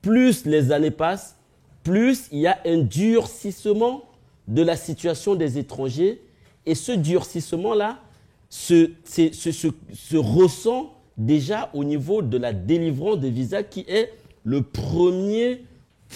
[0.00, 1.36] plus les années passent,
[1.82, 4.04] plus il y a un durcissement
[4.46, 6.22] de la situation des étrangers.
[6.66, 7.98] Et ce durcissement-là
[8.48, 14.12] se, se, se, se, ressent déjà au niveau de la délivrance des visas qui est
[14.44, 15.64] le premier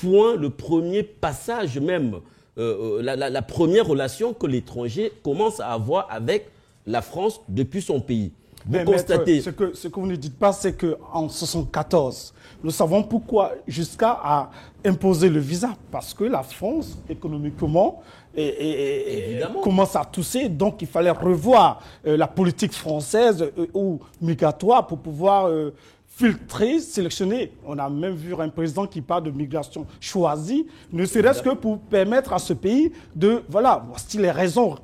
[0.00, 2.20] point, le premier passage même,
[2.58, 6.48] euh, euh la, la, la première relation que l'étranger commence à avoir avec
[6.86, 8.32] la France depuis son pays.
[8.64, 9.34] Vous Mais constatez.
[9.34, 13.52] maître, ce, que, ce que vous ne dites pas, c'est qu'en 1974, nous savons pourquoi
[13.66, 14.50] jusqu'à a
[14.84, 15.76] imposé le visa.
[15.90, 18.02] Parce que la France, économiquement,
[18.34, 19.60] et, et- et- Évidemment.
[19.60, 20.48] commence à tousser.
[20.48, 25.72] Donc, il fallait revoir euh, la politique française euh, ou migratoire pour pouvoir euh,
[26.06, 27.52] filtrer, sélectionner.
[27.66, 31.78] On a même vu un président qui parle de migration choisie, ne serait-ce que pour
[31.78, 33.42] permettre à ce pays de...
[33.48, 34.76] Voilà, voici les raisons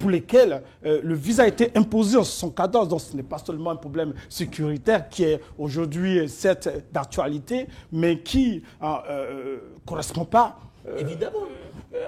[0.00, 2.88] pour lesquelles euh, le visa a été imposé en 1914.
[2.88, 8.62] Donc ce n'est pas seulement un problème sécuritaire qui est aujourd'hui certes d'actualité, mais qui
[8.82, 10.56] ne correspond pas
[10.98, 11.38] Évidemment.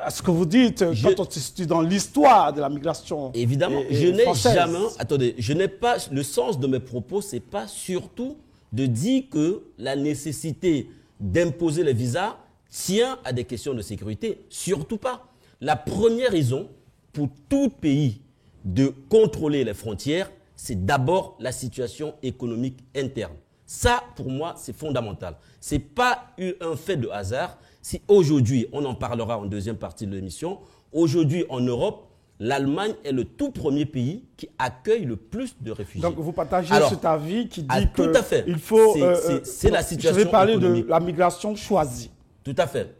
[0.02, 2.68] à ce que vous dites euh, Je- quand on se situe dans l'histoire de la
[2.68, 3.32] migration.
[3.34, 4.78] Évidemment, et- et je n'ai jamais.
[4.98, 5.96] Attendez, je n'ai pas.
[6.10, 8.36] Le sens de mes propos, c'est pas surtout
[8.72, 10.88] de dire que la nécessité
[11.20, 12.36] d'imposer les visas
[12.70, 14.44] tient à des questions de sécurité.
[14.48, 15.26] Surtout pas.
[15.60, 16.68] La première raison
[17.12, 18.20] pour tout pays
[18.64, 23.34] de contrôler les frontières, c'est d'abord la situation économique interne.
[23.74, 25.34] Ça, pour moi, c'est fondamental.
[25.58, 27.56] C'est pas eu- un fait de hasard.
[27.80, 30.58] Si aujourd'hui, on en parlera en deuxième partie de l'émission,
[30.92, 32.06] aujourd'hui en Europe,
[32.38, 36.02] l'Allemagne est le tout premier pays qui accueille le plus de réfugiés.
[36.02, 38.44] Donc vous partagez Alors, cet avis qui dit ah, que tout à fait.
[38.46, 38.92] il faut.
[38.92, 40.84] C'est- euh, euh, la Je situation vais parler économique.
[40.84, 42.10] de la migration choisie.
[42.44, 42.94] Tout à fait.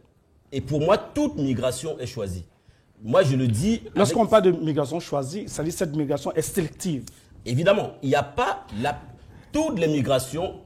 [0.51, 2.45] Et pour moi, toute migration est choisie.
[3.03, 3.81] Moi, je le dis.
[3.81, 7.03] avec- Lorsqu'on parle de migration choisie, ça dit que cette migration est sélective.
[7.45, 8.99] Évidemment, il n'y a pas la...
[9.51, 10.61] toutes les migrations.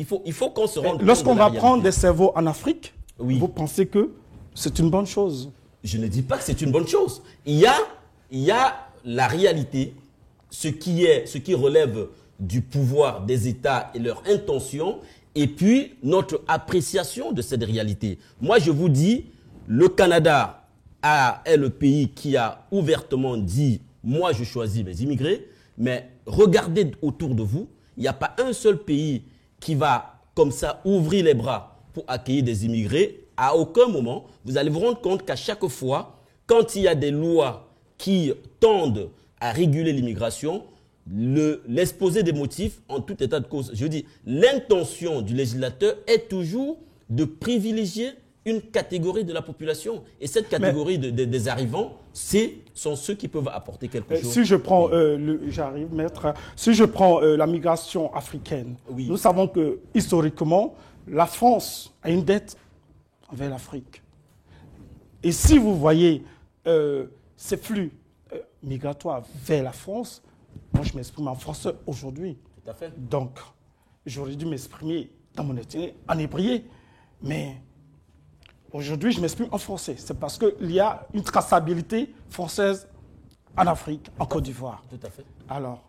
[0.00, 2.94] Il faut, il faut qu'on se rende compte Lorsqu'on va prendre des cerveaux en Afrique,
[3.18, 3.38] Oui.
[3.38, 4.12] vous pensez que
[4.54, 5.52] c'est une bonne chose.
[5.84, 7.20] Je ne dis pas que c'est une bonne chose.
[7.44, 7.76] Il y a,
[8.30, 9.94] il y a la réalité,
[10.48, 12.08] ce qui, est, ce qui relève
[12.38, 15.00] du pouvoir des États et leur intention,
[15.34, 18.18] et puis notre appréciation de cette réalité.
[18.40, 19.26] Moi, je vous dis,
[19.66, 20.66] le Canada
[21.02, 26.90] a- est le pays qui a ouvertement dit, moi, je choisis mes immigrés, mais regardez
[27.02, 29.24] autour de vous, il n'y a pas un seul pays
[29.60, 33.26] qui va comme ça ouvrir les bras pour accueillir des immigrés.
[33.36, 36.94] À aucun moment, vous allez vous rendre compte qu'à chaque fois, quand il y a
[36.94, 37.68] des lois
[37.98, 40.64] qui tendent à réguler l'immigration,
[41.10, 46.28] le- l'exposé des motifs, en tout état de cause, je dis, l'intention du législateur est
[46.28, 48.10] toujours de privilégier
[48.46, 50.02] une catégorie de la population.
[50.20, 54.20] Et cette catégorie de- de- des arrivants, c'est sont ceux qui peuvent apporter quelque Euh,
[54.22, 54.32] chose.
[54.32, 59.06] Si je prends, euh, j'arrive, maître, si je prends euh, la migration africaine, Oui.
[59.08, 60.74] nous savons que historiquement,
[61.06, 62.56] la France a une dette
[63.30, 64.02] envers l'Afrique.
[65.22, 66.24] Et si vous voyez
[66.66, 67.90] euh, ces flux
[68.62, 70.22] migratoires vers la France,
[70.72, 72.38] moi je m'exprime en français aujourd'hui.
[72.64, 72.92] Tout à fait.
[72.96, 73.38] Donc,
[74.06, 76.60] j'aurais dû m'exprimer dans mon ethnie en hébreu,
[77.22, 77.56] mais
[78.72, 79.96] aujourd'hui, je m'exprime en français.
[79.98, 82.88] C'est parce qu'il y a une traçabilité française
[83.56, 84.82] en Afrique, en Côte d'Ivoire.
[84.88, 85.24] Tout à fait.
[85.48, 85.82] Alors,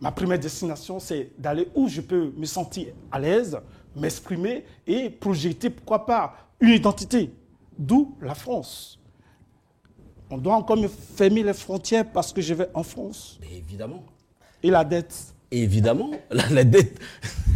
[0.00, 3.58] ma première destination, c'est d'aller où je peux me sentir à l'aise,
[3.96, 7.32] m'exprimer et projeter, pourquoi pas, une identité.
[7.78, 9.00] D'où la France.
[10.30, 13.38] On doit encore me fermer les frontières parce que je vais en France.
[13.40, 14.04] Mais évidemment.
[14.62, 15.33] Et la dette.
[15.62, 16.98] Évidemment, la, la dette.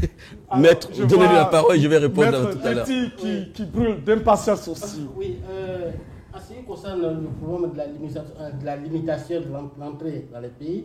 [0.48, 2.84] Alors, Maître, je donnez-lui la parole, je vais répondre Maître tout à l'heure.
[2.86, 5.06] Petit qui, qui brûle d'impatience aussi.
[5.16, 5.90] Oui, euh,
[6.32, 9.70] en ce qui concerne le problème de la limitation euh, de, la limitation de l'en-
[9.78, 10.84] l'entrée dans les pays,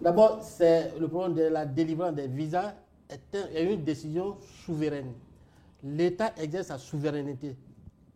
[0.00, 2.74] d'abord, c'est le problème de la délivrance des visas
[3.08, 5.12] est, un- est une décision souveraine.
[5.82, 7.56] L'État exerce sa souveraineté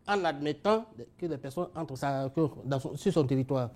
[0.06, 0.84] en admettant
[1.18, 3.70] que les personnes entrent sa- que dans son- sur son territoire.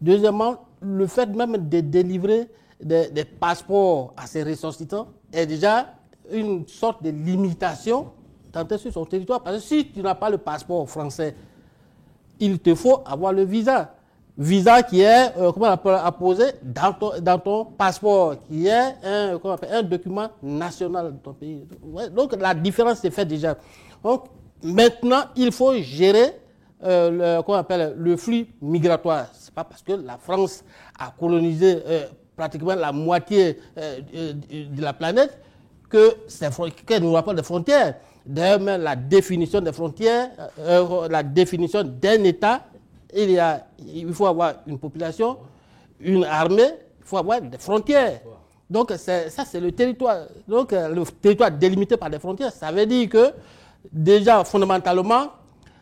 [0.00, 2.48] Deuxièmement, le fait même de délivrer
[2.82, 5.94] des, passeports à ces ressortissants est déjà
[6.30, 8.08] une sorte de limitation
[8.52, 9.42] d'entrer sur son territoire.
[9.42, 11.34] Parce que si tu n'as pas le passeport français,
[12.40, 13.94] il te faut avoir le visa.
[14.36, 18.94] visa qui est euh, comment on appelle, apposé dans ton, dans ton passeport, qui est
[19.04, 21.66] un, comment appelle, un document national de ton pays.
[22.14, 23.56] Donc la différence est faite déjà.
[24.02, 24.24] Donc
[24.62, 26.38] maintenant, il faut gérer
[26.84, 29.26] euh, le, comment on appelle, le flux migratoire.
[29.34, 30.64] C'est pas parce que la France
[30.98, 34.32] a colonisé euh, pratiquement la moitié euh, euh,
[34.70, 35.38] de la planète
[35.88, 36.16] que
[36.86, 37.96] qu'elle nous rappelle des frontières.
[38.24, 42.64] D'ailleurs, même la définition des frontières, euh, la définition d'un État,
[43.14, 45.36] il, y a, il faut avoir une population,
[46.00, 48.20] une armée, il faut avoir des frontières.
[48.70, 50.26] Donc ça, c'est le territoire.
[50.48, 53.32] Donc le territoire délimité par des frontières, ça veut dire que
[53.92, 55.26] déjà fondamentalement,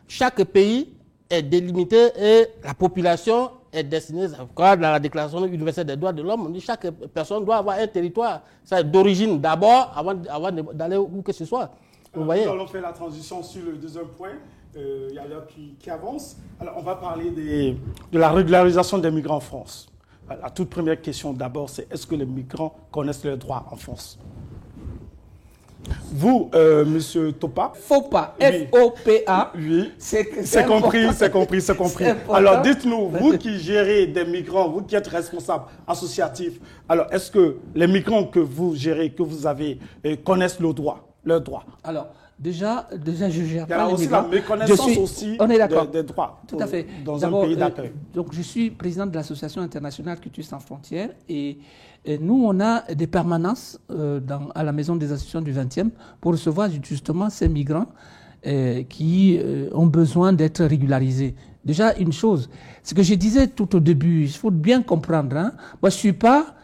[0.09, 0.93] chaque pays
[1.29, 6.23] est délimité et la population est destinée, quoi, dans la Déclaration universelle des droits de
[6.23, 8.43] l'homme, on dit que chaque personne doit avoir un territoire
[8.85, 10.15] d'origine d'abord avant,
[10.73, 11.71] d'aller où que ce soit.
[12.13, 12.45] Vous voyez?
[12.45, 14.31] Nous allons faire la transition sur le deuxième point.
[14.77, 16.37] Euh, Il y a l'heure qui, qui avance.
[16.61, 17.77] Alors, on va parler des-
[18.13, 19.89] de la régularisation des migrants en France.
[20.29, 24.17] La toute première question d'abord, c'est est-ce que les migrants connaissent leurs droits en France?
[26.13, 28.37] Vous, euh, Monsieur Topa, Faut pas.
[28.41, 28.67] Oui.
[28.73, 29.53] F-O-P-A.
[29.57, 30.25] oui, C'est
[30.67, 32.05] compris, c'est compris, c'est compris.
[32.33, 37.57] Alors, dites-nous, vous qui gérez des migrants, vous qui êtes responsable associatif, alors est-ce que
[37.75, 42.09] les migrants que vous gérez, que vous avez, euh, connaissent leurs droits, leurs droits Alors,
[42.39, 44.23] déjà, déjà je gère Il y a pas les aussi migrants.
[44.23, 46.87] la méconnaissance suis- aussi On est des- des droits Tout à fait.
[47.05, 47.93] dans un pays euh, d'accueil.
[48.15, 51.59] donc, je suis président de l'association internationale Culture sans frontières et,
[52.07, 54.21] nous, on a des permanences euh,
[54.55, 57.87] à la maison des associations du 20e pour recevoir justement ces migrants
[58.47, 61.35] euh, qui euh, ont besoin d'être régularisés.
[61.65, 62.49] Déjà, une chose,
[62.83, 65.37] ce que je disais tout au début, il faut bien comprendre.
[65.37, 66.55] Hein, moi, je suis pas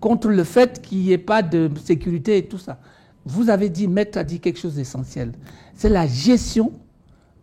[0.00, 2.80] contre le fait qu'il n'y ait pas de sécurité et tout ça.
[3.24, 5.32] Vous avez dit, Maître a dit quelque chose d'essentiel.
[5.74, 6.72] C'est la gestion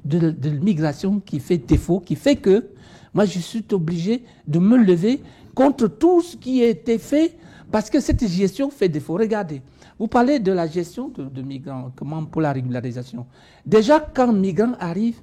[0.03, 2.71] de, de l'immigration qui fait défaut, qui fait que
[3.17, 5.23] moi, je suis obligé de me lever
[5.55, 7.35] contre tout ce qui a été fait
[7.71, 9.15] parce que cette gestion fait défaut.
[9.15, 9.63] Regardez,
[9.97, 13.25] vous parlez de la gestion de, migrants, comment pour la régularisation?
[13.65, 15.17] Déjà, quand un migrant arrive,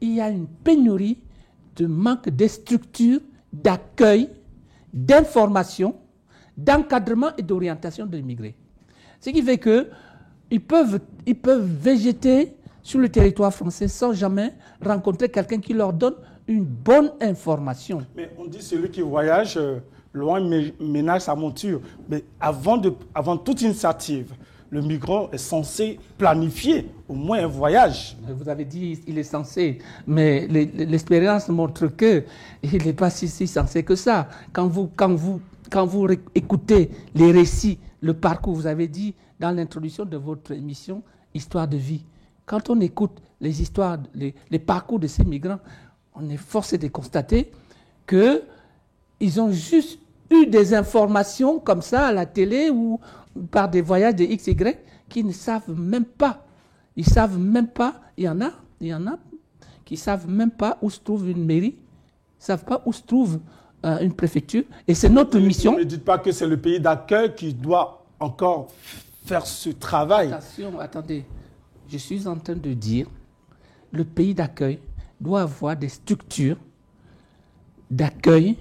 [0.00, 1.18] il y a une pénurie
[1.76, 3.20] de manque de structures,
[3.52, 4.30] d'accueil,
[4.92, 5.94] d'information,
[6.56, 8.56] d'encadrement et d'orientation de l'immigré.
[9.20, 9.86] Ce qui fait que
[10.50, 15.92] ils peuvent, ils peuvent végéter sur le territoire français sans jamais rencontrer quelqu'un qui leur
[15.92, 16.14] donne
[16.48, 18.04] une bonne information.
[18.16, 19.78] Mais on dit celui qui voyage euh,
[20.12, 21.80] loin mé- ménage sa monture.
[22.08, 24.32] Mais avant, de, avant toute initiative,
[24.70, 28.16] le migrant est censé planifier au moins un voyage.
[28.28, 32.24] Vous avez dit il est censé, mais l'expérience montre que
[32.62, 34.28] il n'est pas si, si censé que ça.
[34.52, 39.50] Quand vous, quand vous, quand vous écoutez les récits, le parcours, vous avez dit dans
[39.52, 41.02] l'introduction de votre émission
[41.34, 42.04] Histoire de vie,
[42.46, 45.58] quand on écoute les histoires, les, les parcours de ces migrants,
[46.20, 47.50] on est forcé de constater
[48.06, 48.42] que
[49.20, 49.98] ils ont juste
[50.30, 53.00] eu des informations comme ça à la télé ou
[53.50, 54.56] par des voyages de XY
[55.08, 56.44] qui ne savent même pas.
[56.96, 58.00] Ils savent même pas.
[58.16, 58.50] Il y en a,
[58.80, 59.18] il y en a
[59.84, 63.40] qui savent même pas où se trouve une mairie, ils savent pas où se trouve
[63.86, 64.64] euh, une préfecture.
[64.86, 65.78] Et c'est notre mission.
[65.78, 68.68] Ne dites pas que c'est le pays d'accueil qui doit encore
[69.24, 70.32] faire ce travail.
[70.32, 71.24] Attention, attendez.
[71.88, 73.06] Je suis en train de dire,
[73.92, 74.78] le pays d'accueil
[75.20, 76.56] doit avoir des structures
[77.90, 78.56] d'accueil,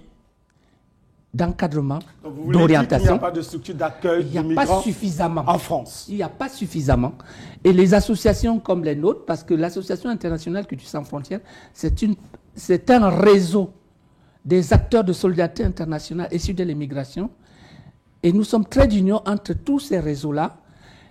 [1.34, 3.20] d'encadrement, dire qu'il n'y a d'orientation.
[3.20, 5.44] pas de structure d'accueil Il n'y a pas suffisamment.
[5.46, 6.06] en France.
[6.10, 7.14] Il n'y a pas suffisamment.
[7.64, 11.42] Et les associations comme les nôtres, parce que l'Association internationale Culture sans frontières,
[11.74, 13.72] c'est un réseau
[14.44, 17.30] des acteurs de solidarité internationale issus de l'immigration.
[18.24, 20.58] Et nous sommes très d'union entre tous ces réseaux-là.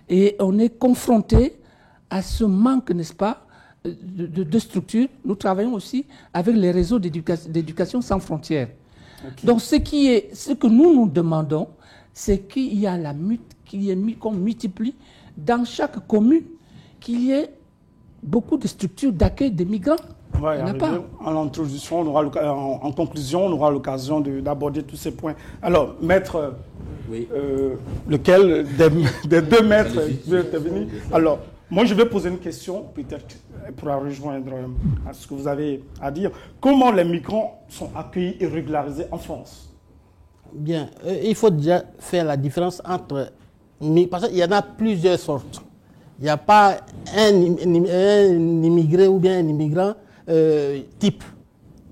[0.09, 1.57] Et on est confronté
[2.09, 3.46] à ce manque, n'est-ce pas,
[3.85, 5.07] de, de, de structures.
[5.25, 8.69] Nous travaillons aussi avec les réseaux d'éducation sans frontières.
[9.43, 11.67] Donc, ce, qui est, ce que nous nous demandons,
[12.13, 14.95] c'est qu'il y a la mut- qu'il y ait mis- qu'on multiplie
[15.37, 16.43] dans chaque commune,
[16.99, 17.49] qu'il y ait
[18.21, 19.95] beaucoup de structures d'accueil des migrants.
[20.35, 20.41] On
[20.73, 21.01] pas.
[21.23, 25.11] En introduction, on aura l'oca- en, en conclusion, on aura l'occasion de- d'aborder tous ces
[25.11, 25.35] points.
[25.63, 26.53] Alors, maître,
[27.09, 27.27] Oui.
[27.33, 27.75] euh,
[28.07, 28.89] lequel des,
[29.27, 30.87] des deux maîtres veut intervenir?
[31.11, 31.39] Alors,
[31.71, 33.35] moi, je vais poser une question, peut-être
[33.75, 34.67] pour rejoindre euh,
[35.09, 36.31] à ce que vous avez à dire.
[36.61, 39.73] Comment les migrants sont accueillis et régularisés en France?
[40.53, 43.31] Bien, euh, il faut déjà faire la différence entre.
[44.09, 45.61] Parce qu'il y en a plusieurs sortes.
[46.19, 46.77] Il n'y a pas
[47.15, 49.93] un, im- im- un immigré ou bien un immigrant
[50.29, 51.23] euh, type.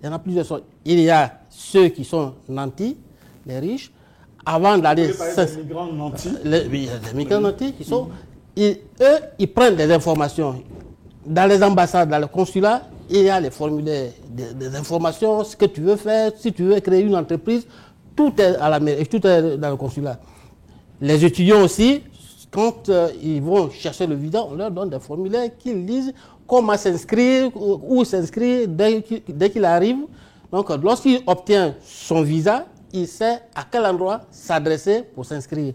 [0.01, 0.63] Il y en a plusieurs sortes.
[0.83, 2.97] Il y a ceux qui sont nantis,
[3.45, 3.91] les riches.
[4.47, 5.07] Avant d'aller.
[5.07, 6.29] Des migrants nantis?
[6.43, 8.07] Les, oui, il y a des migrants nantis qui sont.
[8.55, 10.63] ils- eux, ils prennent des informations.
[11.25, 15.65] Dans les ambassades, dans le consulat, il y a les formulaires des, informations, ce que
[15.65, 17.67] tu veux faire, si tu veux créer une entreprise,
[18.15, 20.19] tout est à la mairie, tout est dans le consulat.
[21.01, 22.01] Les étudiants aussi,
[22.51, 26.13] quand euh, ils vont chercher le visa, on leur donne des formulaires qu'ils lisent,
[26.47, 29.97] comment s'inscrire, où s'inscrire dès qu'il arrive.
[30.51, 35.73] Donc, lorsqu'il obtient son visa, il sait à quel endroit s'adresser pour s'inscrire.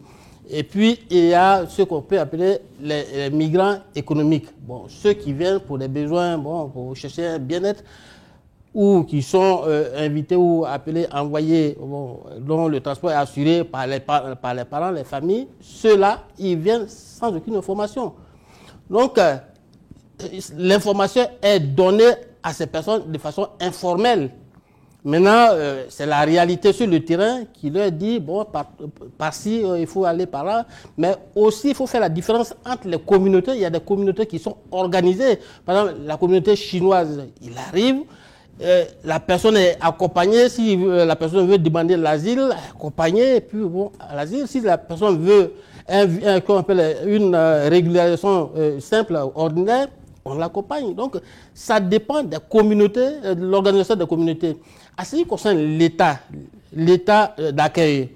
[0.53, 4.49] Et puis, il y a ce qu'on peut appeler les, migrants économiques.
[4.61, 7.85] Bon, ceux qui viennent pour des besoins, bon, pour chercher un bien-être,
[8.75, 11.77] ou qui sont euh, invités ou appelés, envoyés,
[12.41, 16.89] dont le transport est assuré par les, par, les parents, les familles, ceux-là, ils viennent
[16.89, 18.13] sans aucune information.
[18.89, 19.37] Donc, euh,
[20.57, 24.31] l'information est donnée à ces personnes de façon informelle.
[25.05, 28.47] Maintenant, euh, c'est la réalité sur le terrain qui leur dit, bon,
[29.17, 30.67] par-ci, euh, il faut aller par là.
[30.99, 33.53] Mais aussi, il faut faire la différence entre les communautés.
[33.55, 35.39] Il y a des communautés qui sont organisées.
[35.65, 38.03] Par exemple, la communauté chinoise, il arrive,
[38.63, 40.51] euh, la personne est accompagnée.
[40.51, 43.41] Si la personne veut demander l'asile, accompagnée.
[43.41, 45.55] Puis, bon, à l'asile, si la personne veut
[47.07, 49.89] une régularisation simple, ordinaire,
[50.25, 50.95] on l'accompagne.
[50.95, 51.17] Donc,
[51.55, 54.57] ça dépend des communautés, de l'organisation des communautés.
[54.97, 56.19] À ce qui concerne l'État,
[56.73, 58.11] l'État euh, d'accueil,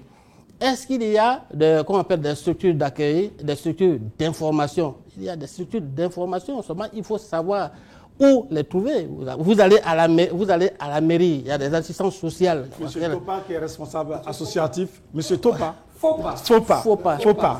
[0.59, 4.95] est-ce qu'il y a de, qu'on appelle des structures d'accueil, des structures d'information?
[5.17, 7.71] Il y a des structures d'information, seulement il faut savoir
[8.19, 9.07] où les trouver.
[9.39, 12.67] Vous allez à la, vous allez à la mairie, il y a des assistances sociales.
[12.79, 15.01] Monsieur Topa qui est responsable associatif.
[15.13, 15.75] Monsieur Topa.
[15.97, 16.35] Faut pas.
[16.37, 16.77] Faut pas.
[16.77, 17.17] Faut pas.
[17.17, 17.57] Faut pas.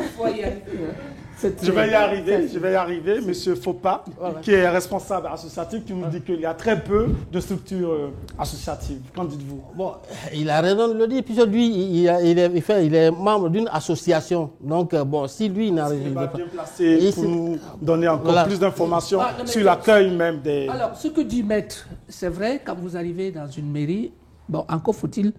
[1.42, 3.22] Je vais y arriver, je vais y arriver.
[3.22, 4.04] Monsieur Fopa,
[4.42, 8.10] qui est responsable associatif, qui nous dit qu'il y a très peu de structures euh,
[8.40, 9.02] associatives.
[9.16, 9.62] Qu'en dites-vous?
[9.76, 9.94] Bon,
[10.34, 14.52] il a raison de le dire, puisque lui, il, est, il est, membre d'une association.
[14.62, 16.28] Donc, euh, bon, si lui n'arrive pas...
[16.28, 20.68] bien placé pour nous donner encore plus d'informations ah, sur l'accueil même des...
[20.70, 24.14] Alors, ce que dit Maître, c'est vrai, quand vous arrivez dans une mairie,
[24.48, 25.34] bon, encore faut-il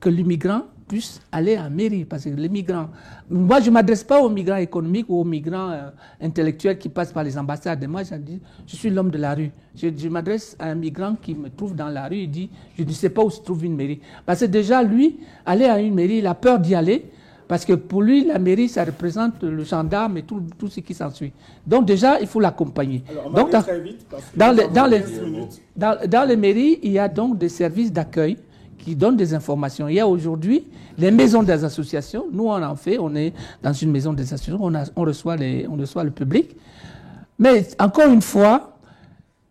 [0.00, 2.04] que l'immigrant puisse aller en mairie.
[2.04, 2.88] Parce que les migrants,
[3.30, 5.88] moi je ne m'adresse pas aux migrants économiques ou aux migrants euh,
[6.20, 7.82] intellectuels qui passent par les ambassades.
[7.88, 9.50] Moi je, dis, je suis l'homme de la rue.
[9.74, 12.90] Je, m'adresse à un migrant qui me trouve dans la rue, il dit, je ne
[12.90, 14.00] sais pas où se trouve une mairie.
[14.26, 15.16] Parce que déjà lui,
[15.46, 17.06] aller à une mairie, il a peur d'y aller.
[17.48, 20.92] Parce que pour lui, la mairie, ça représente le gendarme et tout, tout ce qui
[20.92, 21.32] s'ensuit.
[21.66, 23.02] Donc déjà, il faut l'accompagner.
[23.34, 23.64] Donc dans,
[24.36, 25.02] dans, les, dans, les,
[25.74, 28.36] dans, dans les mairies, il y a donc des services d'accueil
[28.82, 29.88] qui donnent des informations.
[29.88, 30.64] Il y a aujourd'hui
[30.98, 32.26] les maisons des associations.
[32.30, 32.98] Nous, on en fait.
[32.98, 34.58] On est dans une maison des associations.
[34.60, 36.56] On, on, reçoit, les, on reçoit le public.
[37.38, 38.76] Mais encore une fois,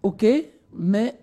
[0.03, 0.25] OK,
[0.75, 1.15] mais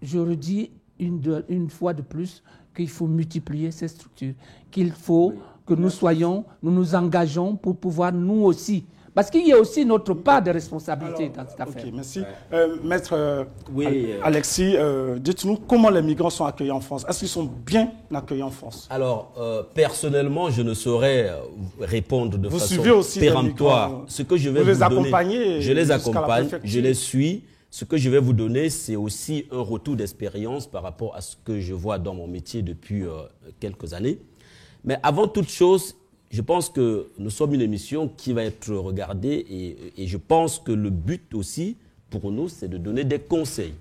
[0.00, 2.42] je redis une, une fois de plus
[2.74, 4.34] qu'il faut multiplier ces structures,
[4.70, 5.34] qu'il faut
[5.66, 8.84] que nous soyons, nous nous engageons pour pouvoir nous aussi
[9.18, 11.82] parce qu'il y a aussi notre part de responsabilité dans cette affaire.
[11.84, 12.22] Ok, merci.
[12.52, 17.04] Euh, maître euh, Alexis, euh, dites-nous comment les migrants sont accueillis en France.
[17.08, 18.86] Est-ce qu'ils sont bien accueillis en France?
[18.88, 19.32] Alors,
[19.74, 21.32] personnellement, je ne saurais
[21.80, 24.04] répondre de vous façon aussi péremptoire.
[24.06, 27.42] Ce que je vais vous, les accompagnez Je les accompagne, je les suis.
[27.70, 31.34] Ce que je vais vous donner, c'est aussi un retour d'expérience par rapport à ce
[31.44, 33.02] que je vois dans mon métier depuis
[33.58, 34.20] quelques années.
[34.84, 35.96] Mais avant toute chose,
[36.30, 40.72] je pense que nous sommes une émission qui va être regardée et, je pense que
[40.72, 41.76] le but aussi
[42.10, 43.74] pour nous, c'est de donner des conseils.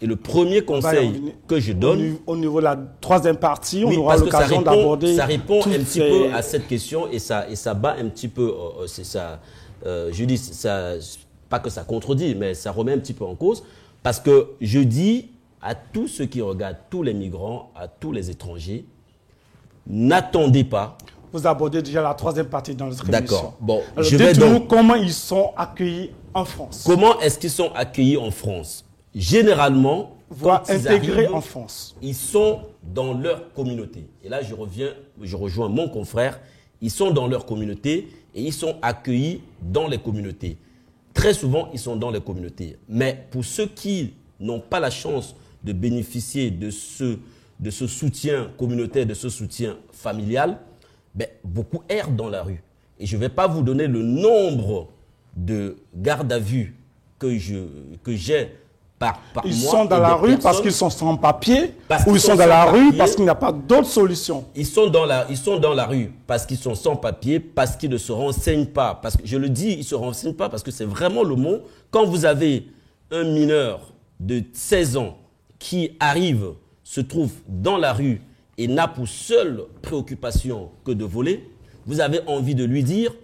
[0.00, 2.18] Et le premier conseil que je donne...
[2.26, 5.16] Au niveau de la troisième partie, on aura l'occasion d'aborder...
[5.16, 8.28] Ça répond un petit peu à cette question et ça, et ça bat un petit
[8.28, 8.48] peu...
[8.48, 9.40] Euh, euh, c'est ça,
[9.84, 10.92] euh, je dis, ça,
[11.48, 13.64] pas que ça contredit, mais ça remet un petit peu en cause.
[14.02, 15.30] Parce que je dis
[15.60, 18.84] à tous ceux qui regardent, tous les migrants, à tous les étrangers,
[19.86, 20.96] n'attendez pas
[21.32, 23.20] vous abordez déjà la troisième partie dans notre émission.
[23.20, 23.56] D'accord.
[23.60, 24.68] Bon, je vais donc...
[24.68, 26.84] comment ils sont accueillis en France.
[26.86, 28.84] Comment est-ce qu'ils sont accueillis en France?
[29.14, 31.96] Généralement, voire intégrés en France.
[32.02, 34.08] Ils sont dans leur communauté.
[34.22, 36.40] Et là, je reviens, je rejoins mon confrère.
[36.80, 40.58] Ils sont dans leur communauté et ils sont accueillis dans les communautés.
[41.14, 42.78] Très souvent, ils sont dans les communautés.
[42.88, 47.18] Mais pour ceux qui n'ont pas la chance de bénéficier de ce,
[47.58, 50.60] de ce soutien communautaire, de ce soutien familial,
[51.14, 52.62] ben, beaucoup errent dans la rue.
[52.98, 54.88] Et je ne vais pas vous donner le nombre
[55.36, 56.74] de gardes à vue
[57.18, 57.66] que j'ai
[58.02, 58.12] que
[58.98, 61.74] par, par ils sont dans la rue parce qu'ils sont sans papier
[62.06, 64.88] ou ils sont, dans la rue parce qu'il n'y a pas d'autre solution ils sont,
[64.88, 67.96] dans la, ils sont dans la rue parce qu'ils sont sans papier, parce qu'ils ne
[67.96, 68.98] se renseignent pas.
[69.00, 71.36] Parce que je le dis, ils ne se renseignent pas parce que c'est vraiment le
[71.36, 71.60] mot.
[71.90, 72.66] Quand vous avez
[73.12, 73.80] un mineur
[74.18, 75.16] de 16 ans
[75.58, 78.20] qui arrive, se trouve dans la rue
[78.58, 81.48] et n'a pour seule préoccupation que de voler,
[81.86, 83.14] vous avez envie de lui dire,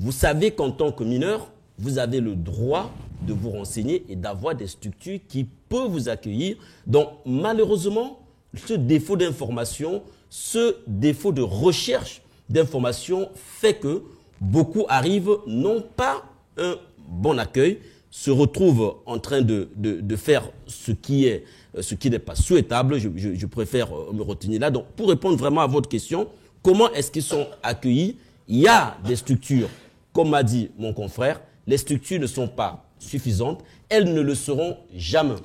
[0.00, 2.90] vous savez qu'en tant que mineur, vous avez le droit
[3.22, 6.56] de vous renseigner et d'avoir des structures qui peuvent vous accueillir.
[6.86, 8.20] Donc malheureusement,
[8.54, 14.02] ce défaut d'information, ce défaut de recherche d'information fait que
[14.40, 16.24] beaucoup arrivent non pas
[16.56, 16.76] un
[17.08, 17.78] bon accueil,
[18.18, 21.44] se retrouvent en train de, de, faire ce qui est
[21.78, 22.98] ce qui n'est pas souhaitable.
[22.98, 24.72] Je, je, préfère euh, me retenir là.
[24.72, 26.26] Donc, pour répondre vraiment à votre question,
[26.60, 28.16] comment est-ce qu'ils sont accueillis?
[28.48, 29.68] Il y a des structures,
[30.12, 34.78] comme m'a dit mon confrère, les structures ne sont pas suffisantes, elles ne le seront
[34.96, 35.36] jamais.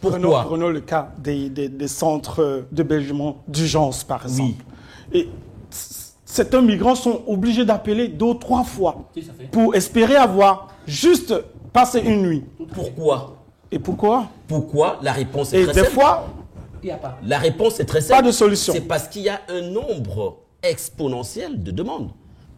[0.00, 0.44] Pourquoi?
[0.44, 4.64] Prenons, le cas des, des, centres d'hébergement d'urgence, par exemple.
[5.12, 5.20] Oui.
[5.20, 5.28] Et
[6.24, 9.10] certains migrants sont obligés d'appeler deux ou trois fois
[9.52, 11.34] pour espérer avoir juste
[11.76, 12.44] passé une nuit.
[12.72, 13.36] Pourquoi?
[13.70, 14.30] Et pourquoi?
[14.48, 14.98] Pourquoi?
[15.02, 16.26] La réponse est Et des fois,
[16.82, 17.18] il a pas.
[17.22, 18.22] La réponse est très simple.
[18.22, 18.72] Pas de solution.
[18.72, 22.10] C'est parce qu'il y a un nombre exponentiel de demandes.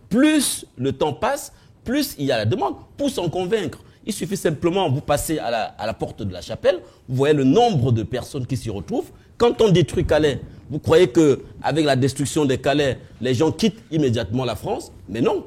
[0.09, 1.53] Plus le temps passe,
[1.85, 2.77] plus il y a la demande.
[2.97, 6.41] Pour s'en convaincre, il suffit simplement, vous passez à la, à la porte de la
[6.41, 9.11] chapelle, vous voyez le nombre de personnes qui s'y retrouvent.
[9.37, 10.41] Quand on détruit Calais,
[10.71, 14.93] vous croyez que avec la destruction des Calais, les gens quittent immédiatement la France?
[15.09, 15.45] Mais non.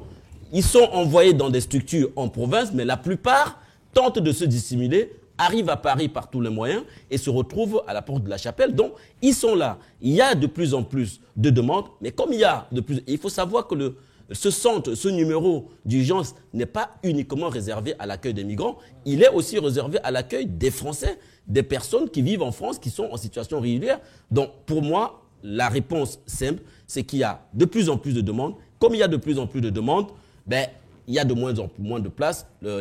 [0.52, 3.61] Ils sont envoyés dans des structures en province, mais la plupart
[3.92, 7.92] tentent de se dissimuler, arrivent à Paris par tous les moyens et se retrouvent à
[7.92, 8.74] la porte de la chapelle.
[8.74, 9.78] Donc, ils sont là.
[10.00, 12.80] Il y a de plus en plus de demandes, mais comme il y a de
[12.80, 13.02] plus...
[13.06, 13.96] Il faut savoir que
[14.30, 19.28] ce centre, ce numéro d'urgence n'est pas uniquement réservé à l'accueil des migrants, il est
[19.30, 23.16] aussi réservé à l'accueil des Français, des personnes qui vivent en France, qui sont en
[23.16, 24.00] situation régulière.
[24.30, 28.20] Donc pour moi, la réponse simple, c'est qu'il y a de plus en plus de
[28.20, 28.54] demandes.
[28.78, 30.08] Comme il y a de plus en plus de demandes,
[30.46, 30.66] ben,
[31.08, 32.46] il y a de moins en moins de place.
[32.62, 32.80] les,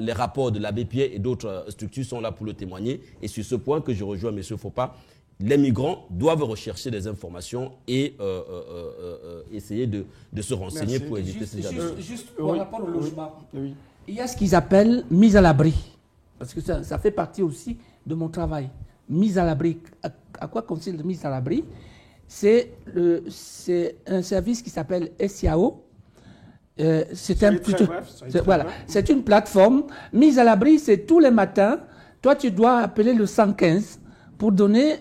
[0.00, 3.00] les, rapports de l'abbé Pierre et d'autres euh, structures sont là pour le témoigner.
[3.22, 4.42] Et sur ce point que je rejoins M.
[4.42, 4.96] Faupas,
[5.40, 10.04] les migrants doivent rechercher des informations et euh, euh, euh, essayer de,
[10.40, 13.32] se renseigner pour éviter ces Juste, juste par rapport au logement,
[14.06, 15.74] il y a ce qu'ils appellent mise à l'abri,
[16.38, 18.68] parce que ça, fait partie aussi de mon travail.
[19.08, 19.78] Mise à l'abri.
[20.38, 21.64] À, quoi consiste la mise à l'abri?
[22.26, 22.70] C'est
[24.06, 25.82] un service qui s'appelle SIAO.
[26.76, 27.56] C'est un
[28.44, 29.84] voilà, c'est une plateforme.
[30.12, 31.80] Mise à l'abri, c'est tous les matins.
[32.20, 34.00] Toi, tu dois appeler le 115
[34.38, 34.96] pour donner,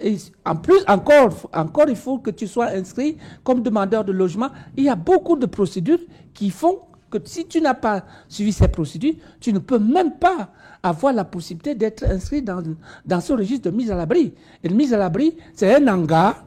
[0.46, 4.50] en plus, encore, encore, il faut que tu sois inscrit comme demandeur de logement.
[4.78, 6.00] Il y a beaucoup de procédures
[6.34, 10.50] qui font que si tu n'as pas suivi ces procédures, tu ne peux même pas
[10.82, 12.62] avoir la possibilité d'être inscrit dans,
[13.06, 14.34] dans ce registre de mise à l'abri.
[14.64, 16.46] Et la mise à l'abri, c'est un hangar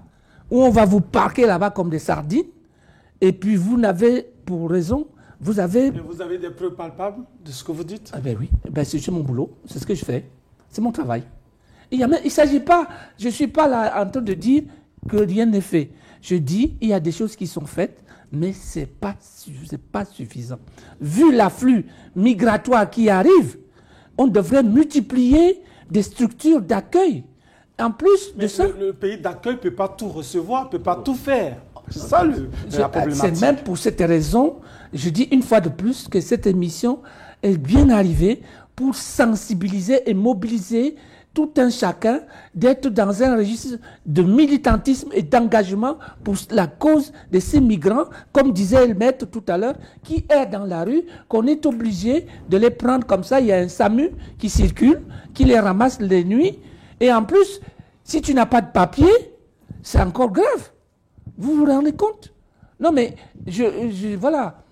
[0.50, 2.46] où on va vous parquer là-bas comme des sardines,
[3.20, 5.06] et puis vous n'avez, pour raison,
[5.40, 5.90] vous avez...
[5.90, 9.06] vous avez des preuves palpables de ce que vous dites Ah ben oui, ben c'est
[9.10, 10.28] mon boulot, c'est ce que je fais,
[10.68, 11.24] c'est mon travail.
[11.90, 14.64] Il ne s'agit pas, je ne suis pas là en train de dire
[15.08, 15.90] que rien n'est fait.
[16.20, 19.14] Je dis, il y a des choses qui sont faites, mais ce n'est pas,
[19.92, 20.58] pas suffisant.
[21.00, 23.58] Vu l'afflux migratoire qui arrive,
[24.18, 27.24] on devrait multiplier des structures d'accueil.
[27.78, 28.66] En plus de ça.
[28.66, 31.58] Le, pays d'accueil ne peut pas tout recevoir, ne peut pas tout faire.
[31.90, 34.56] C'est ça le, la C'est même pour cette raison,
[34.92, 37.00] je dis une fois de plus que cette émission
[37.42, 38.42] est bien arrivée
[38.74, 40.96] pour sensibiliser et mobiliser
[41.36, 42.20] tout un chacun
[42.54, 43.76] d'être dans un registre
[44.06, 49.44] de militantisme et d'engagement pour la cause de ces migrants, comme disait le maître tout
[49.46, 53.38] à l'heure, qui est dans la rue, qu'on est obligé de les prendre comme ça.
[53.40, 55.02] Il y a un SAMU qui circule,
[55.34, 56.58] qui les ramasse les nuits.
[57.00, 57.60] Et en plus,
[58.02, 59.12] si tu n'as pas de papier,
[59.82, 60.70] c'est encore grave.
[61.38, 62.32] Vous vous rendez compte?
[62.78, 63.14] Non, mais
[63.46, 64.62] je, voilà,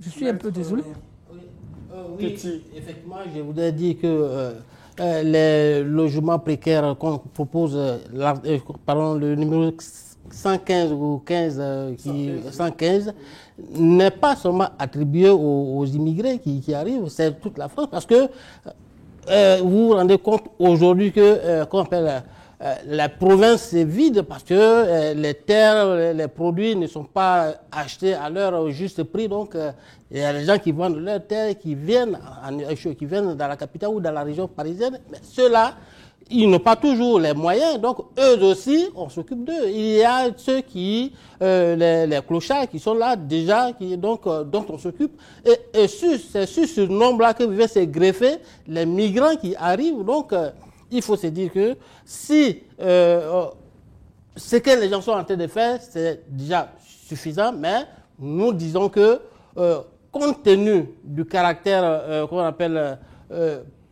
[0.00, 0.82] je suis un peu désolé.
[2.18, 2.36] Oui,
[2.74, 4.52] effectivement, je voudrais dire que euh,
[5.00, 9.72] euh, les logements précaires qu'on propose, euh, euh, pardon, le numéro
[10.30, 11.62] 115 ou 15,
[11.96, 13.14] qui, 115,
[13.74, 17.88] n'est pas seulement attribué aux, immigrés qui, arrivent, c'est toute la France.
[17.90, 18.28] Parce que
[19.62, 22.20] vous vous rendez compte aujourd'hui que, qu'on appelle euh,
[22.86, 28.14] la province est vide parce que euh, les terres, les produits ne sont pas achetés
[28.14, 29.28] à leur juste prix.
[29.28, 29.72] Donc, euh,
[30.10, 32.18] il y a des gens qui vendent leurs terres, qui viennent,
[32.98, 35.00] qui viennent dans la capitale ou dans la région parisienne.
[35.10, 35.74] Mais ceux-là,
[36.30, 39.68] ils n'ont pas toujours les moyens, donc eux aussi, on s'occupe d'eux.
[39.68, 44.78] Il y a ceux qui, les, clochards qui sont là déjà, qui, donc, dont on
[44.78, 45.20] s'occupe.
[45.44, 48.36] Et, et c'est sur ce nombre-là que viennent se greffer
[48.68, 50.04] les migrants qui arrivent.
[50.04, 50.32] Donc,
[50.92, 53.46] il faut se dire que si euh, euh,
[54.36, 56.68] ce que les gens sont en train de faire, c'est déjà
[57.08, 57.86] suffisant, mais
[58.18, 59.20] nous disons que
[59.58, 59.80] euh,
[60.10, 62.98] compte tenu du caractère qu'on appelle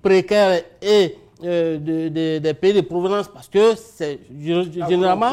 [0.03, 5.33] précaire et des pays de provenance, parce que c'est généralement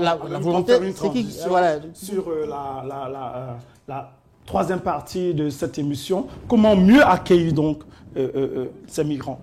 [0.00, 1.78] la, volonté, c'est qui voilà.
[1.92, 4.12] sur la, la
[4.46, 7.82] troisième partie de cette émission, comment mieux accueillir donc
[8.16, 9.40] euh, euh, ces migrants?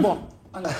[0.00, 0.18] Bon,
[0.52, 0.72] alors,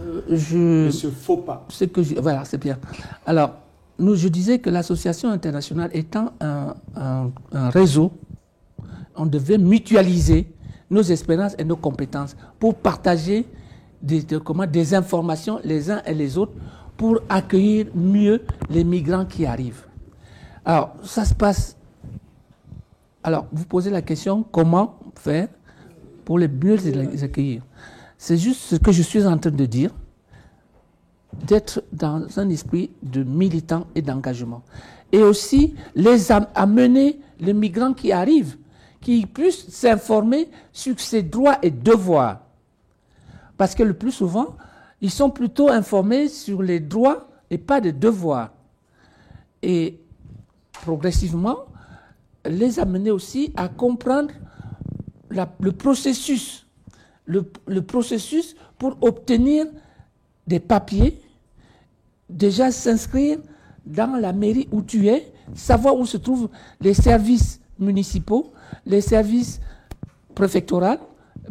[0.00, 0.86] euh, je...
[0.86, 1.64] Monsieur Faupas.
[1.68, 2.78] Ce que je- voilà, c'est bien.
[3.26, 3.52] Alors,
[3.98, 8.12] nous, je disais que l'association internationale étant un, un- un réseau,
[9.16, 10.52] on devait mutualiser
[10.90, 13.46] nos expériences et nos compétences pour partager
[14.02, 16.52] des, de- comment, des informations les uns et les autres
[16.96, 19.84] pour accueillir mieux les migrants qui arrivent.
[20.64, 21.76] Alors, ça se passe.
[23.22, 25.48] Alors, vous posez la question comment faire
[26.28, 27.62] pour les mieux les accueillir
[28.18, 29.90] C'est juste ce que je suis en train de dire
[31.46, 34.62] d'être dans un esprit de militant et d'engagement.
[35.10, 38.58] Et aussi les am- amener les migrants qui arrivent,
[39.00, 42.40] qui puissent s'informer sur ses droits et devoirs.
[43.56, 44.54] Parce que le plus souvent,
[45.00, 48.50] ils sont plutôt informés sur les droits et pas des devoirs.
[49.62, 49.98] Et
[50.72, 51.60] progressivement,
[52.44, 54.30] les amener aussi à comprendre
[55.30, 56.66] la- le processus,
[57.26, 59.66] le, le processus pour obtenir
[60.46, 61.20] des papiers,
[62.28, 63.38] déjà s'inscrire
[63.86, 66.48] dans la mairie où tu es, savoir où se trouvent
[66.80, 68.52] les services municipaux,
[68.86, 69.60] les services
[70.34, 70.96] préfectoraux,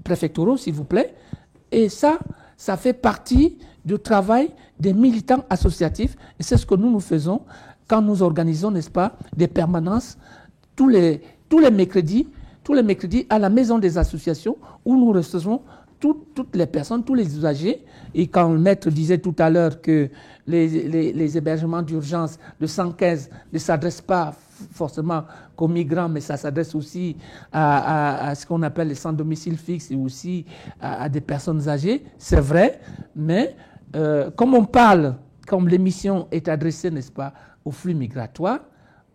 [0.03, 1.15] préfectoraux s'il vous plaît.
[1.71, 2.19] Et ça,
[2.55, 6.15] ça fait partie du travail des militants associatifs.
[6.39, 7.41] Et c'est ce que nous nous faisons
[7.87, 10.17] quand nous organisons, n'est-ce pas, des permanences
[10.75, 12.27] tous les, tous les mercredis,
[12.67, 15.61] tous les mercredis à la maison des associations où nous recevons
[16.01, 17.85] tout- toutes les personnes, tous les usagers.
[18.13, 20.09] Et quand le maître disait tout à l'heure que
[20.45, 24.33] les, hébergements d'urgence de 115 ne s'adressent pas
[24.73, 25.23] forcément
[25.55, 27.15] qu'aux migrants, mais ça s'adresse aussi
[27.53, 30.45] à, ce qu'on appelle les sans domicile fixe et aussi
[30.81, 32.81] à, des personnes âgées, c'est vrai,
[33.15, 33.55] mais
[33.95, 35.15] euh, comme on parle,
[35.47, 37.31] comme l'émission est adressée, n'est-ce pas,
[37.63, 38.59] au flux migratoire,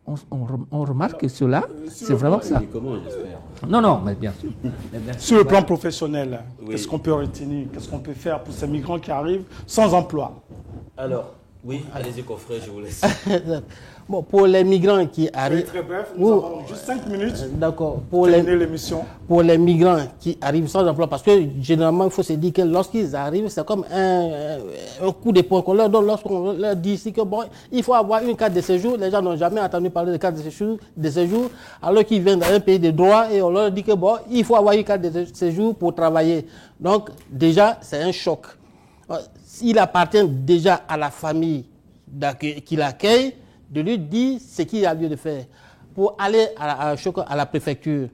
[0.06, 2.60] on, on rem- on remarque que cela, c'est vraiment ça.
[2.72, 2.96] Comment
[3.68, 4.50] Non, non, mais bien sûr.
[4.92, 5.22] Mais bien sûr.
[5.22, 6.70] Sur le plan professionnel, Oui.
[6.70, 7.68] qu'est-ce qu'on peut retenir?
[7.72, 10.42] Qu'est-ce qu'on peut faire pour ces migrants qui arrivent sans emploi?
[10.96, 11.34] Alors,
[11.64, 13.00] oui, allez-y, confrère, je vous laisse.
[14.08, 15.64] Bon, pour les migrants qui arrivent.
[15.64, 16.32] très bref, nous Oui.
[16.32, 18.00] avons juste 5 minutes D'accord.
[18.10, 19.04] Pour les, terminer l'émission.
[19.28, 21.30] pour les migrants qui arrivent sans emploi, parce que
[21.60, 24.58] généralement, il faut se dire que lorsqu'ils arrivent, c'est comme un,
[25.02, 28.22] un coup d'épaule qu'on leur donne lorsqu'on leur dit ici que bon, il faut avoir
[28.22, 28.96] une carte de séjour.
[28.96, 31.48] Les gens n'ont jamais entendu parler de carte de séjour, de séjour
[31.80, 34.44] alors qu'ils viennent dans un pays de droit et on leur dit que bon, il
[34.44, 36.46] faut avoir une carte de séjour pour travailler.
[36.78, 38.46] Donc, déjà, c'est un choc.
[39.10, 39.16] Euh,
[39.62, 41.64] Il appartient déjà à la famille
[42.66, 43.34] qui l'accueille
[43.72, 45.44] de lui dire ce qu'il a lieu de faire.
[45.94, 48.08] Pour aller à la, à Choco- à la préfecture,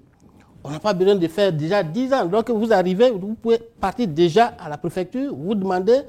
[0.65, 2.27] on n'a pas besoin de faire déjà 10 ans.
[2.27, 6.01] Donc vous arrivez, vous pouvez partir déjà à la préfecture, vous demandez,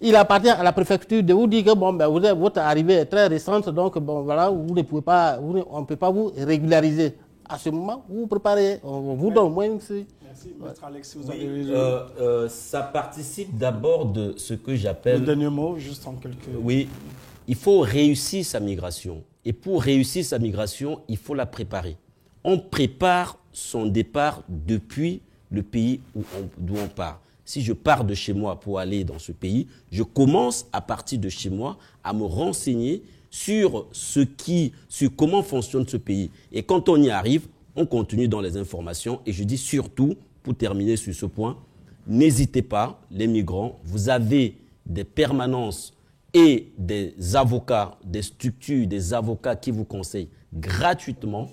[0.00, 2.94] il appartient à la préfecture de vous dire que bon, ben, vous êtes- votre arrivée
[2.94, 6.10] est très récente, donc bon, voilà, vous ne pouvez pas, vous on ne peut pas
[6.10, 7.14] vous régulariser.
[7.48, 9.78] À ce moment, vous vous préparez, on vous donne au moins une
[10.24, 11.72] Merci, Maître Alex, si vous Oui, avez raison.
[11.72, 16.36] euh, euh, ça participe d'abord de ce que Le j'appelle dernier mot, juste en quelques.
[16.62, 16.88] Oui,
[17.48, 19.24] il faut réussir sa migration.
[19.44, 21.96] Et pour réussir sa migration, il faut la préparer.
[22.44, 25.20] On prépare son départ depuis
[25.50, 27.20] le pays où on- d'où on part.
[27.44, 31.18] Si je pars de chez moi pour aller dans ce pays, je commence à partir
[31.18, 36.30] de chez moi à me renseigner sur ce qui, sur comment fonctionne ce pays.
[36.52, 39.20] Et quand on y arrive, on continue dans les informations.
[39.24, 41.56] Et je dis surtout, pour terminer sur ce point,
[42.06, 45.94] n'hésitez pas, les migrants, vous avez des permanences
[46.38, 51.48] et des avocats, des structures, des avocats qui vous conseillent gratuitement.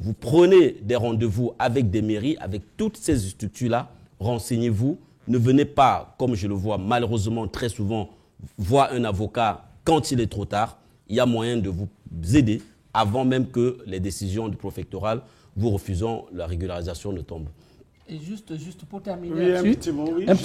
[0.00, 4.98] Vous prenez des rendez-vous avec des mairies, avec toutes ces structures-là, renseignez-vous.
[5.28, 8.10] Ne venez pas, comme je le vois malheureusement très souvent,
[8.58, 10.78] voir un avocat quand il est trop tard.
[11.08, 11.88] Il y a moyen de vous
[12.36, 12.60] aider
[12.92, 15.22] avant même que les décisions du préfectoral
[15.56, 17.48] vous refusant la régularisation ne tombent.
[18.08, 19.92] Et juste, juste pour terminer Oui, un là-dessus, petit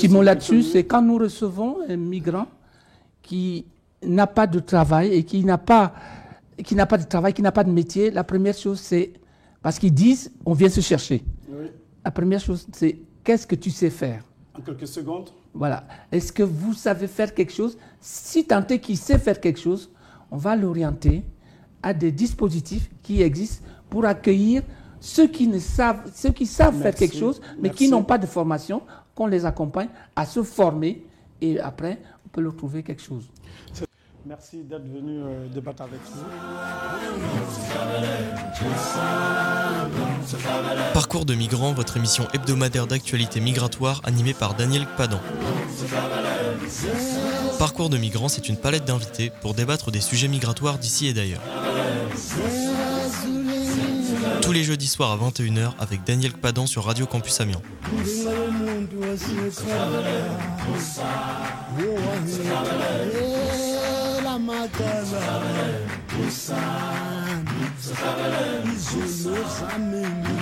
[0.08, 2.48] mot, oui, là-dessus, c'est quand nous recevons un migrant
[3.22, 3.66] qui
[4.04, 5.94] n'a pas de travail et qui n'a pas,
[6.64, 9.14] qui n'a pas de travail, qui n'a pas de métier, la première chose c'est
[9.62, 11.24] parce qu'ils disent on vient se chercher.
[11.50, 11.68] Oui,
[12.04, 14.24] La première chose c'est qu'est-ce que tu sais faire?
[14.58, 15.30] En quelques secondes.
[15.54, 15.86] Voilà.
[16.12, 17.78] Est-ce que vous savez faire quelque chose?
[18.00, 19.92] Si tant est qu'il sait faire quelque chose,
[20.30, 21.24] on va l'orienter
[21.84, 24.64] à des dispositifs qui existent pour accueillir
[25.00, 28.28] ceux qui, ne savent, ceux qui savent faire quelque chose, mais qui n'ont pas de
[28.28, 28.84] formation,
[29.16, 31.04] qu'on les accompagne à se former
[31.42, 32.00] et après,
[32.32, 33.30] peut leur trouver quelque chose.
[34.24, 36.22] Merci d'être venu euh, débattre avec nous.
[40.94, 45.20] Parcours de migrants, votre émission hebdomadaire d'actualité migratoire animée par Daniel Padan.
[47.58, 51.42] Parcours de migrants, c'est une palette d'invités pour débattre des sujets migratoires d'ici et d'ailleurs.
[54.42, 57.62] Tous tous les jeudis soirs à 21h avec Daniel Padan sur Radio Campus Amiens.
[58.82, 59.62] into us Musa
[66.18, 67.11] Musa
[68.74, 70.36] izolozameni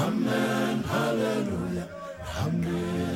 [0.00, 0.82] Amen.
[0.82, 1.88] Hallelujah.
[2.42, 3.15] Amen.